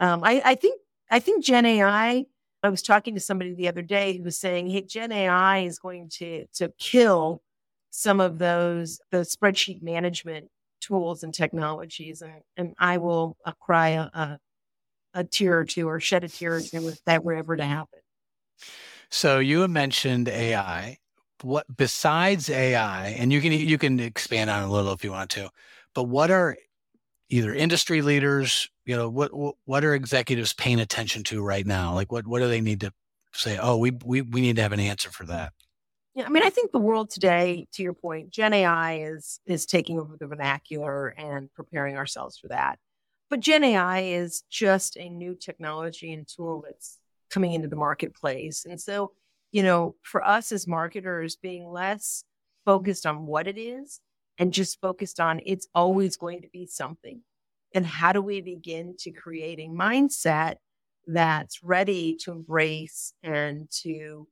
um, 0.00 0.22
I, 0.24 0.42
I 0.44 0.54
think 0.54 0.80
I 1.10 1.20
think 1.20 1.44
Gen 1.44 1.66
AI. 1.66 2.26
I 2.62 2.68
was 2.68 2.82
talking 2.82 3.14
to 3.14 3.20
somebody 3.20 3.54
the 3.54 3.68
other 3.68 3.82
day 3.82 4.16
who 4.16 4.22
was 4.22 4.38
saying, 4.38 4.70
"Hey, 4.70 4.82
Gen 4.82 5.12
AI 5.12 5.60
is 5.60 5.78
going 5.78 6.08
to 6.14 6.46
to 6.54 6.72
kill 6.78 7.42
some 7.90 8.20
of 8.20 8.38
those 8.38 9.00
the 9.10 9.18
spreadsheet 9.18 9.82
management 9.82 10.48
tools 10.80 11.22
and 11.22 11.34
technologies," 11.34 12.22
and, 12.22 12.42
and 12.56 12.74
I 12.78 12.98
will 12.98 13.36
uh, 13.44 13.52
cry 13.60 13.90
a, 13.90 14.02
a, 14.02 14.38
a 15.14 15.24
tear 15.24 15.58
or 15.58 15.64
two 15.64 15.88
or 15.88 15.98
shed 16.00 16.24
a 16.24 16.28
tear 16.28 16.54
or 16.54 16.60
two 16.60 16.88
if 16.88 17.04
that 17.04 17.24
were 17.24 17.34
ever 17.34 17.56
to 17.56 17.64
happen. 17.64 18.00
So 19.10 19.38
you 19.38 19.66
mentioned 19.68 20.28
AI. 20.28 20.98
What 21.42 21.66
besides 21.76 22.48
AI, 22.48 23.08
and 23.08 23.32
you 23.32 23.40
can 23.40 23.50
you 23.50 23.76
can 23.76 23.98
expand 23.98 24.48
on 24.48 24.62
a 24.62 24.70
little 24.70 24.92
if 24.92 25.02
you 25.02 25.10
want 25.10 25.30
to, 25.30 25.50
but 25.92 26.04
what 26.04 26.30
are 26.30 26.56
either 27.32 27.54
industry 27.54 28.02
leaders, 28.02 28.68
you 28.84 28.94
know, 28.94 29.08
what 29.08 29.30
what 29.64 29.84
are 29.84 29.94
executives 29.94 30.52
paying 30.52 30.80
attention 30.80 31.24
to 31.24 31.42
right 31.42 31.66
now? 31.66 31.94
Like 31.94 32.12
what 32.12 32.26
what 32.26 32.40
do 32.40 32.48
they 32.48 32.60
need 32.60 32.80
to 32.80 32.92
say? 33.32 33.58
Oh, 33.60 33.78
we 33.78 33.90
we 34.04 34.20
we 34.20 34.42
need 34.42 34.56
to 34.56 34.62
have 34.62 34.72
an 34.72 34.80
answer 34.80 35.10
for 35.10 35.24
that. 35.26 35.52
Yeah, 36.14 36.26
I 36.26 36.28
mean, 36.28 36.42
I 36.42 36.50
think 36.50 36.72
the 36.72 36.78
world 36.78 37.08
today, 37.08 37.66
to 37.72 37.82
your 37.82 37.94
point, 37.94 38.30
Gen 38.30 38.52
AI 38.52 38.98
is 38.98 39.40
is 39.46 39.64
taking 39.64 39.98
over 39.98 40.16
the 40.20 40.26
vernacular 40.26 41.08
and 41.08 41.52
preparing 41.54 41.96
ourselves 41.96 42.38
for 42.38 42.48
that. 42.48 42.78
But 43.30 43.40
Gen 43.40 43.64
AI 43.64 44.00
is 44.00 44.42
just 44.50 44.98
a 44.98 45.08
new 45.08 45.34
technology 45.34 46.12
and 46.12 46.28
tool 46.28 46.62
that's 46.66 46.98
coming 47.30 47.54
into 47.54 47.68
the 47.68 47.76
marketplace. 47.76 48.66
And 48.66 48.78
so, 48.78 49.12
you 49.52 49.62
know, 49.62 49.94
for 50.02 50.22
us 50.22 50.52
as 50.52 50.68
marketers, 50.68 51.36
being 51.36 51.66
less 51.66 52.24
focused 52.66 53.06
on 53.06 53.24
what 53.24 53.48
it 53.48 53.56
is 53.56 54.00
and 54.42 54.52
just 54.52 54.80
focused 54.80 55.20
on 55.20 55.40
it's 55.46 55.68
always 55.72 56.16
going 56.16 56.42
to 56.42 56.48
be 56.52 56.66
something. 56.66 57.20
And 57.76 57.86
how 57.86 58.12
do 58.12 58.20
we 58.20 58.40
begin 58.40 58.96
to 58.98 59.12
create 59.12 59.60
a 59.60 59.68
mindset 59.68 60.56
that's 61.06 61.62
ready 61.62 62.16
to 62.24 62.32
embrace 62.32 63.14
and 63.22 63.70
to 63.82 64.26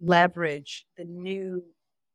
leverage 0.00 0.86
the 0.96 1.04
new 1.04 1.62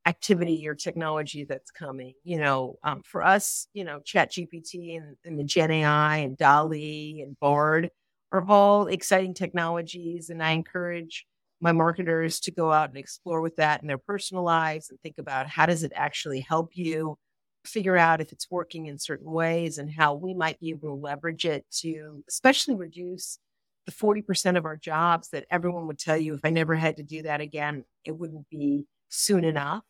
activity 0.07 0.67
or 0.67 0.73
technology 0.73 1.45
that's 1.47 1.69
coming. 1.69 2.13
You 2.23 2.39
know, 2.39 2.79
um, 2.83 3.03
for 3.05 3.21
us, 3.21 3.67
you 3.73 3.83
know, 3.83 3.99
Chat 4.03 4.31
GPT 4.31 4.97
and, 4.97 5.15
and, 5.23 5.37
the 5.37 5.43
Gen 5.43 5.69
AI 5.69 6.17
and 6.17 6.35
DALL-E 6.35 7.21
and 7.23 7.39
Bard 7.39 7.91
are 8.31 8.43
all 8.47 8.87
exciting 8.87 9.35
technologies. 9.35 10.31
And 10.31 10.41
I 10.41 10.51
encourage 10.51 11.27
my 11.62 11.72
marketers 11.72 12.39
to 12.41 12.52
go 12.52 12.72
out 12.72 12.89
and 12.89 12.98
explore 12.98 13.41
with 13.41 13.56
that 13.58 13.82
in 13.82 13.88
their 13.88 13.98
personal 13.98 14.43
lives 14.43 14.89
and 14.89 15.00
think 15.02 15.17
about 15.17 15.48
how 15.48 15.65
does 15.65 15.84
it 15.84 15.91
actually 15.95 16.39
help 16.41 16.72
you 16.74 17.17
figure 17.65 17.98
out 17.98 18.22
if 18.22 18.32
it's 18.32 18.50
working 18.50 18.86
in 18.86 18.98
certain 18.98 19.30
ways 19.30 19.78
and 19.78 19.91
how 19.91 20.13
we 20.13 20.34
might 20.34 20.60
be 20.60 20.69
able 20.69 20.89
to 20.89 20.93
leverage 21.02 21.45
it 21.45 21.65
to 21.72 22.24
especially 22.30 22.76
reduce 22.76 23.38
the 23.86 23.91
40% 23.91 24.58
of 24.58 24.65
our 24.65 24.78
jobs 24.78 25.30
that 25.30 25.45
everyone 25.50 25.88
would 25.88 26.00
tell 26.00 26.17
you 26.17 26.34
if 26.34 26.41
I 26.43 26.50
never 26.50 26.76
had 26.76 26.98
to 26.98 27.04
do 27.04 27.24
that 27.24 27.41
again, 27.41 27.84
it 28.06 28.17
wouldn't 28.17 28.50
be 28.50 28.86
soon 29.10 29.43
enough. 29.43 29.84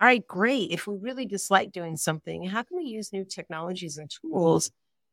All 0.00 0.06
right, 0.06 0.26
great. 0.26 0.70
If 0.72 0.86
we 0.86 0.96
really 0.96 1.24
dislike 1.24 1.72
doing 1.72 1.96
something, 1.96 2.44
how 2.44 2.62
can 2.62 2.76
we 2.76 2.84
use 2.84 3.12
new 3.12 3.24
technologies 3.24 3.96
and 3.96 4.10
tools 4.10 4.70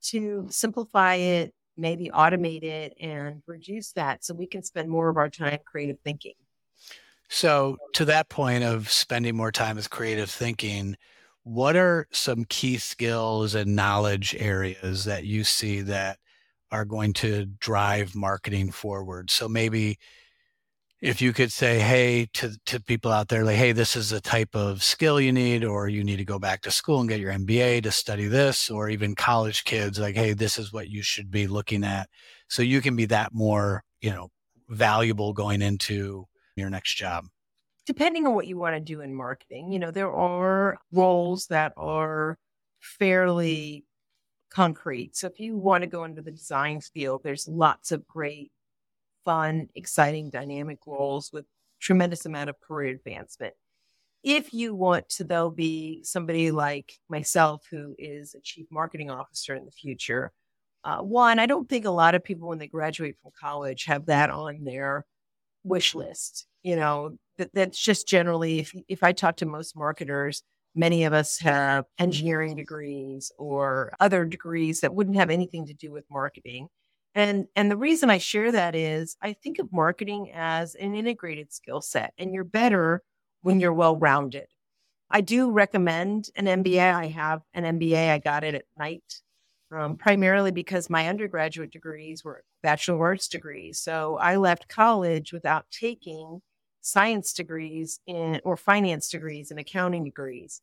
to 0.07 0.47
simplify 0.49 1.15
it, 1.15 1.53
maybe 1.77 2.09
automate 2.09 2.63
it 2.63 2.93
and 2.99 3.41
reduce 3.47 3.91
that 3.93 4.23
so 4.23 4.33
we 4.33 4.47
can 4.47 4.63
spend 4.63 4.89
more 4.89 5.09
of 5.09 5.17
our 5.17 5.29
time 5.29 5.59
creative 5.65 5.99
thinking. 6.03 6.33
So, 7.29 7.77
to 7.93 8.05
that 8.05 8.29
point 8.29 8.63
of 8.63 8.91
spending 8.91 9.35
more 9.35 9.51
time 9.51 9.75
with 9.75 9.89
creative 9.89 10.29
thinking, 10.29 10.95
what 11.43 11.75
are 11.75 12.07
some 12.11 12.45
key 12.45 12.77
skills 12.77 13.55
and 13.55 13.75
knowledge 13.75 14.35
areas 14.37 15.05
that 15.05 15.25
you 15.25 15.43
see 15.43 15.81
that 15.81 16.19
are 16.71 16.85
going 16.85 17.13
to 17.13 17.45
drive 17.45 18.15
marketing 18.15 18.71
forward? 18.71 19.31
So, 19.31 19.47
maybe 19.47 19.97
if 21.03 21.21
you 21.21 21.33
could 21.33 21.51
say, 21.51 21.79
hey, 21.79 22.29
to, 22.31 22.57
to 22.65 22.81
people 22.81 23.11
out 23.11 23.27
there, 23.27 23.43
like, 23.43 23.57
hey, 23.57 23.73
this 23.73 23.97
is 23.97 24.09
the 24.09 24.21
type 24.21 24.55
of 24.55 24.81
skill 24.81 25.19
you 25.19 25.33
need, 25.33 25.65
or 25.65 25.89
you 25.89 26.01
need 26.01 26.15
to 26.15 26.23
go 26.23 26.39
back 26.39 26.61
to 26.61 26.71
school 26.71 27.01
and 27.01 27.09
get 27.09 27.19
your 27.19 27.33
MBA 27.33 27.83
to 27.83 27.91
study 27.91 28.27
this, 28.27 28.69
or 28.69 28.87
even 28.87 29.13
college 29.13 29.65
kids, 29.65 29.99
like, 29.99 30.15
hey, 30.15 30.31
this 30.31 30.57
is 30.57 30.71
what 30.71 30.87
you 30.87 31.01
should 31.03 31.29
be 31.29 31.45
looking 31.45 31.83
at. 31.83 32.07
So 32.47 32.61
you 32.61 32.79
can 32.79 32.95
be 32.95 33.03
that 33.07 33.33
more, 33.33 33.83
you 33.99 34.11
know, 34.11 34.29
valuable 34.69 35.33
going 35.33 35.61
into 35.61 36.23
your 36.55 36.69
next 36.69 36.95
job. 36.95 37.25
Depending 37.85 38.25
on 38.25 38.33
what 38.33 38.47
you 38.47 38.57
want 38.57 38.77
to 38.77 38.79
do 38.79 39.01
in 39.01 39.13
marketing, 39.13 39.73
you 39.73 39.79
know, 39.79 39.91
there 39.91 40.13
are 40.13 40.77
roles 40.93 41.47
that 41.47 41.73
are 41.75 42.37
fairly 42.79 43.83
concrete. 44.49 45.17
So 45.17 45.27
if 45.27 45.37
you 45.37 45.57
want 45.57 45.81
to 45.81 45.87
go 45.87 46.05
into 46.05 46.21
the 46.21 46.31
design 46.31 46.79
field, 46.79 47.23
there's 47.25 47.45
lots 47.45 47.91
of 47.91 48.07
great 48.07 48.52
fun, 49.25 49.69
exciting, 49.75 50.29
dynamic 50.29 50.79
roles 50.85 51.31
with 51.31 51.45
tremendous 51.79 52.25
amount 52.25 52.49
of 52.49 52.59
career 52.59 52.93
advancement. 52.93 53.53
If 54.23 54.53
you 54.53 54.73
want 54.73 55.09
to, 55.09 55.23
though, 55.23 55.49
be 55.49 56.03
somebody 56.03 56.51
like 56.51 56.93
myself 57.09 57.65
who 57.69 57.95
is 57.97 58.35
a 58.35 58.41
chief 58.41 58.67
marketing 58.71 59.09
officer 59.09 59.53
in 59.55 59.65
the 59.65 59.71
future, 59.71 60.31
uh, 60.85 60.99
one, 60.99 61.39
I 61.39 61.45
don't 61.45 61.67
think 61.67 61.85
a 61.85 61.91
lot 61.91 62.15
of 62.15 62.23
people 62.23 62.47
when 62.47 62.59
they 62.59 62.67
graduate 62.67 63.17
from 63.21 63.31
college 63.39 63.85
have 63.85 64.05
that 64.05 64.29
on 64.29 64.63
their 64.63 65.05
wish 65.63 65.95
list. 65.95 66.45
You 66.61 66.77
know, 66.77 67.17
that, 67.37 67.53
that's 67.53 67.77
just 67.77 68.07
generally, 68.07 68.59
if, 68.59 68.73
if 68.87 69.03
I 69.03 69.11
talk 69.11 69.37
to 69.37 69.45
most 69.45 69.75
marketers, 69.75 70.43
Many 70.75 71.03
of 71.03 71.13
us 71.13 71.37
have 71.39 71.85
engineering 71.99 72.55
degrees 72.55 73.31
or 73.37 73.93
other 73.99 74.25
degrees 74.25 74.81
that 74.81 74.93
wouldn't 74.93 75.17
have 75.17 75.29
anything 75.29 75.67
to 75.67 75.73
do 75.73 75.91
with 75.91 76.03
marketing. 76.09 76.67
And 77.15 77.47
and 77.55 77.69
the 77.71 77.77
reason 77.77 78.09
I 78.09 78.17
share 78.17 78.51
that 78.51 78.75
is 78.75 79.17
I 79.21 79.33
think 79.33 79.59
of 79.59 79.71
marketing 79.71 80.31
as 80.33 80.75
an 80.75 80.95
integrated 80.95 81.53
skill 81.53 81.81
set 81.81 82.13
and 82.17 82.33
you're 82.33 82.43
better 82.43 83.03
when 83.41 83.59
you're 83.59 83.73
well-rounded. 83.73 84.47
I 85.09 85.21
do 85.21 85.51
recommend 85.51 86.29
an 86.35 86.45
MBA. 86.47 86.93
I 86.93 87.07
have 87.07 87.41
an 87.53 87.65
MBA. 87.79 88.09
I 88.11 88.19
got 88.19 88.43
it 88.43 88.55
at 88.55 88.65
night. 88.77 89.21
um, 89.71 89.97
primarily 89.97 90.51
because 90.51 90.89
my 90.89 91.07
undergraduate 91.09 91.71
degrees 91.71 92.23
were 92.23 92.43
bachelor 92.63 93.01
arts 93.03 93.27
degrees. 93.27 93.79
So 93.79 94.17
I 94.17 94.35
left 94.37 94.67
college 94.69 95.33
without 95.33 95.65
taking 95.71 96.41
science 96.81 97.33
degrees 97.33 97.99
in 98.07 98.41
or 98.45 98.57
finance 98.57 99.09
degrees 99.09 99.51
and 99.51 99.59
accounting 99.59 100.03
degrees. 100.05 100.61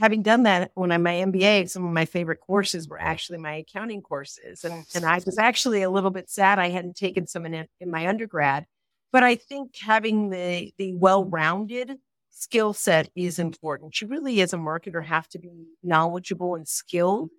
Having 0.00 0.22
done 0.22 0.42
that 0.42 0.72
when 0.74 0.90
I'm 0.90 1.02
my 1.02 1.14
MBA, 1.14 1.70
some 1.70 1.84
of 1.84 1.92
my 1.92 2.04
favorite 2.04 2.40
courses 2.40 2.88
were 2.88 3.00
actually 3.00 3.38
my 3.38 3.54
accounting 3.56 4.02
courses. 4.02 4.64
And, 4.64 4.84
and 4.94 5.04
I 5.04 5.20
was 5.24 5.38
actually 5.38 5.82
a 5.82 5.90
little 5.90 6.10
bit 6.10 6.28
sad 6.28 6.58
I 6.58 6.70
hadn't 6.70 6.96
taken 6.96 7.26
some 7.26 7.46
in, 7.46 7.66
in 7.80 7.90
my 7.90 8.08
undergrad. 8.08 8.66
But 9.12 9.22
I 9.22 9.36
think 9.36 9.76
having 9.80 10.30
the 10.30 10.74
the 10.76 10.94
well-rounded 10.94 11.98
skill 12.30 12.72
set 12.72 13.08
is 13.14 13.38
important. 13.38 14.00
You 14.00 14.08
really, 14.08 14.40
as 14.40 14.52
a 14.52 14.56
marketer, 14.56 15.04
have 15.04 15.28
to 15.28 15.38
be 15.38 15.66
knowledgeable 15.84 16.56
and 16.56 16.66
skilled 16.66 17.30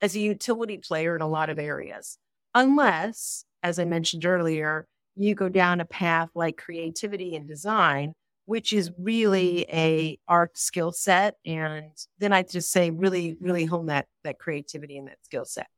as 0.00 0.16
a 0.16 0.20
utility 0.20 0.78
player 0.78 1.14
in 1.14 1.22
a 1.22 1.28
lot 1.28 1.50
of 1.50 1.58
areas. 1.58 2.18
Unless, 2.54 3.44
as 3.62 3.78
I 3.78 3.84
mentioned 3.84 4.24
earlier, 4.24 4.86
you 5.14 5.34
go 5.34 5.48
down 5.48 5.80
a 5.80 5.84
path 5.84 6.30
like 6.34 6.56
creativity 6.56 7.36
and 7.36 7.46
design, 7.46 8.14
which 8.52 8.74
is 8.74 8.90
really 8.98 9.64
a 9.72 10.18
art 10.28 10.58
skill 10.58 10.92
set. 10.92 11.36
And 11.46 11.86
then 12.18 12.34
I 12.34 12.42
just 12.42 12.70
say 12.70 12.90
really, 12.90 13.34
really 13.40 13.64
hone 13.64 13.86
that 13.86 14.08
that 14.24 14.38
creativity 14.38 14.98
and 14.98 15.08
that 15.08 15.16
skill 15.24 15.46
set. 15.46 15.68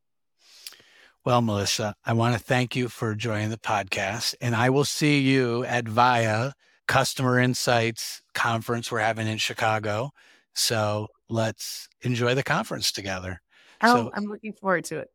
Well, 1.25 1.41
Melissa, 1.41 1.95
I 2.05 2.15
want 2.15 2.37
to 2.37 2.43
thank 2.43 2.75
you 2.75 2.89
for 2.89 3.15
joining 3.15 3.51
the 3.51 3.59
podcast. 3.59 4.35
And 4.41 4.57
I 4.57 4.71
will 4.71 4.85
see 4.85 5.21
you 5.21 5.63
at 5.67 5.87
VIA 5.87 6.53
Customer 6.89 7.39
Insights 7.39 8.23
conference 8.35 8.91
we're 8.91 8.99
having 8.99 9.29
in 9.29 9.39
Chicago. 9.39 10.11
So 10.57 11.07
let's 11.29 11.89
enjoy 12.03 12.35
the 12.35 12.43
conference 12.43 12.91
together. 12.91 13.41
Oh, 13.83 13.95
so, 13.95 14.11
I'm 14.15 14.25
looking 14.25 14.53
forward 14.53 14.83
to 14.87 14.99
it. 14.99 15.11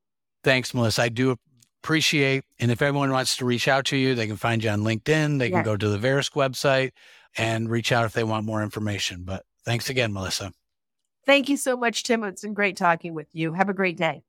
Thanks, 0.45 0.73
Melissa. 0.73 1.01
I 1.01 1.09
do 1.09 1.35
appreciate. 1.83 2.45
And 2.57 2.71
if 2.71 2.81
everyone 2.81 3.11
wants 3.11 3.35
to 3.35 3.45
reach 3.45 3.67
out 3.67 3.83
to 3.87 3.97
you, 3.97 4.15
they 4.15 4.27
can 4.27 4.37
find 4.37 4.63
you 4.63 4.69
on 4.69 4.83
LinkedIn. 4.83 5.39
They 5.39 5.49
can 5.49 5.63
go 5.63 5.75
to 5.75 5.89
the 5.89 5.97
Verisk 5.97 6.31
website 6.35 6.91
and 7.37 7.69
reach 7.69 7.91
out 7.91 8.05
if 8.05 8.13
they 8.13 8.23
want 8.23 8.45
more 8.45 8.63
information. 8.63 9.23
But 9.23 9.45
thanks 9.65 9.89
again, 9.89 10.13
Melissa. 10.13 10.51
Thank 11.25 11.49
you 11.49 11.57
so 11.57 11.77
much, 11.77 12.03
Tim. 12.03 12.23
It's 12.23 12.41
been 12.41 12.53
great 12.53 12.75
talking 12.75 13.13
with 13.13 13.27
you. 13.33 13.53
Have 13.53 13.69
a 13.69 13.73
great 13.73 13.97
day. 13.97 14.23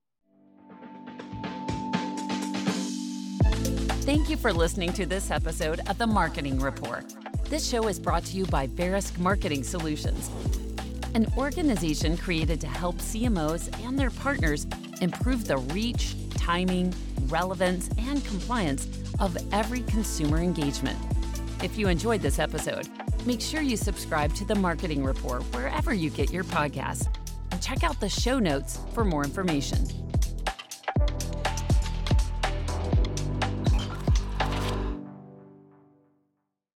Thank 4.02 4.28
you 4.28 4.36
for 4.36 4.52
listening 4.52 4.92
to 4.94 5.06
this 5.06 5.30
episode 5.30 5.80
of 5.88 5.98
the 5.98 6.06
Marketing 6.06 6.58
Rapport. 6.58 7.04
This 7.44 7.68
show 7.68 7.86
is 7.88 7.98
brought 7.98 8.24
to 8.26 8.36
you 8.36 8.44
by 8.46 8.66
Verisk 8.66 9.18
Marketing 9.18 9.62
Solutions, 9.62 10.30
an 11.14 11.26
organization 11.36 12.16
created 12.16 12.60
to 12.60 12.66
help 12.66 12.96
CMOs 12.98 13.68
and 13.84 13.98
their 13.98 14.10
partners 14.10 14.66
improve 15.00 15.46
the 15.46 15.58
reach, 15.58 16.14
timing, 16.30 16.94
relevance, 17.26 17.88
and 17.98 18.24
compliance 18.24 18.86
of 19.18 19.36
every 19.52 19.80
consumer 19.82 20.38
engagement. 20.38 20.98
If 21.62 21.76
you 21.76 21.88
enjoyed 21.88 22.22
this 22.22 22.38
episode, 22.38 22.88
make 23.26 23.42
sure 23.42 23.60
you 23.60 23.76
subscribe 23.76 24.32
to 24.36 24.46
the 24.46 24.54
Marketing 24.54 25.04
Rapport 25.04 25.40
wherever 25.52 25.92
you 25.92 26.08
get 26.08 26.30
your 26.30 26.42
podcasts 26.42 27.06
and 27.52 27.60
check 27.60 27.84
out 27.84 28.00
the 28.00 28.08
show 28.08 28.38
notes 28.38 28.78
for 28.94 29.04
more 29.04 29.24
information. 29.24 29.86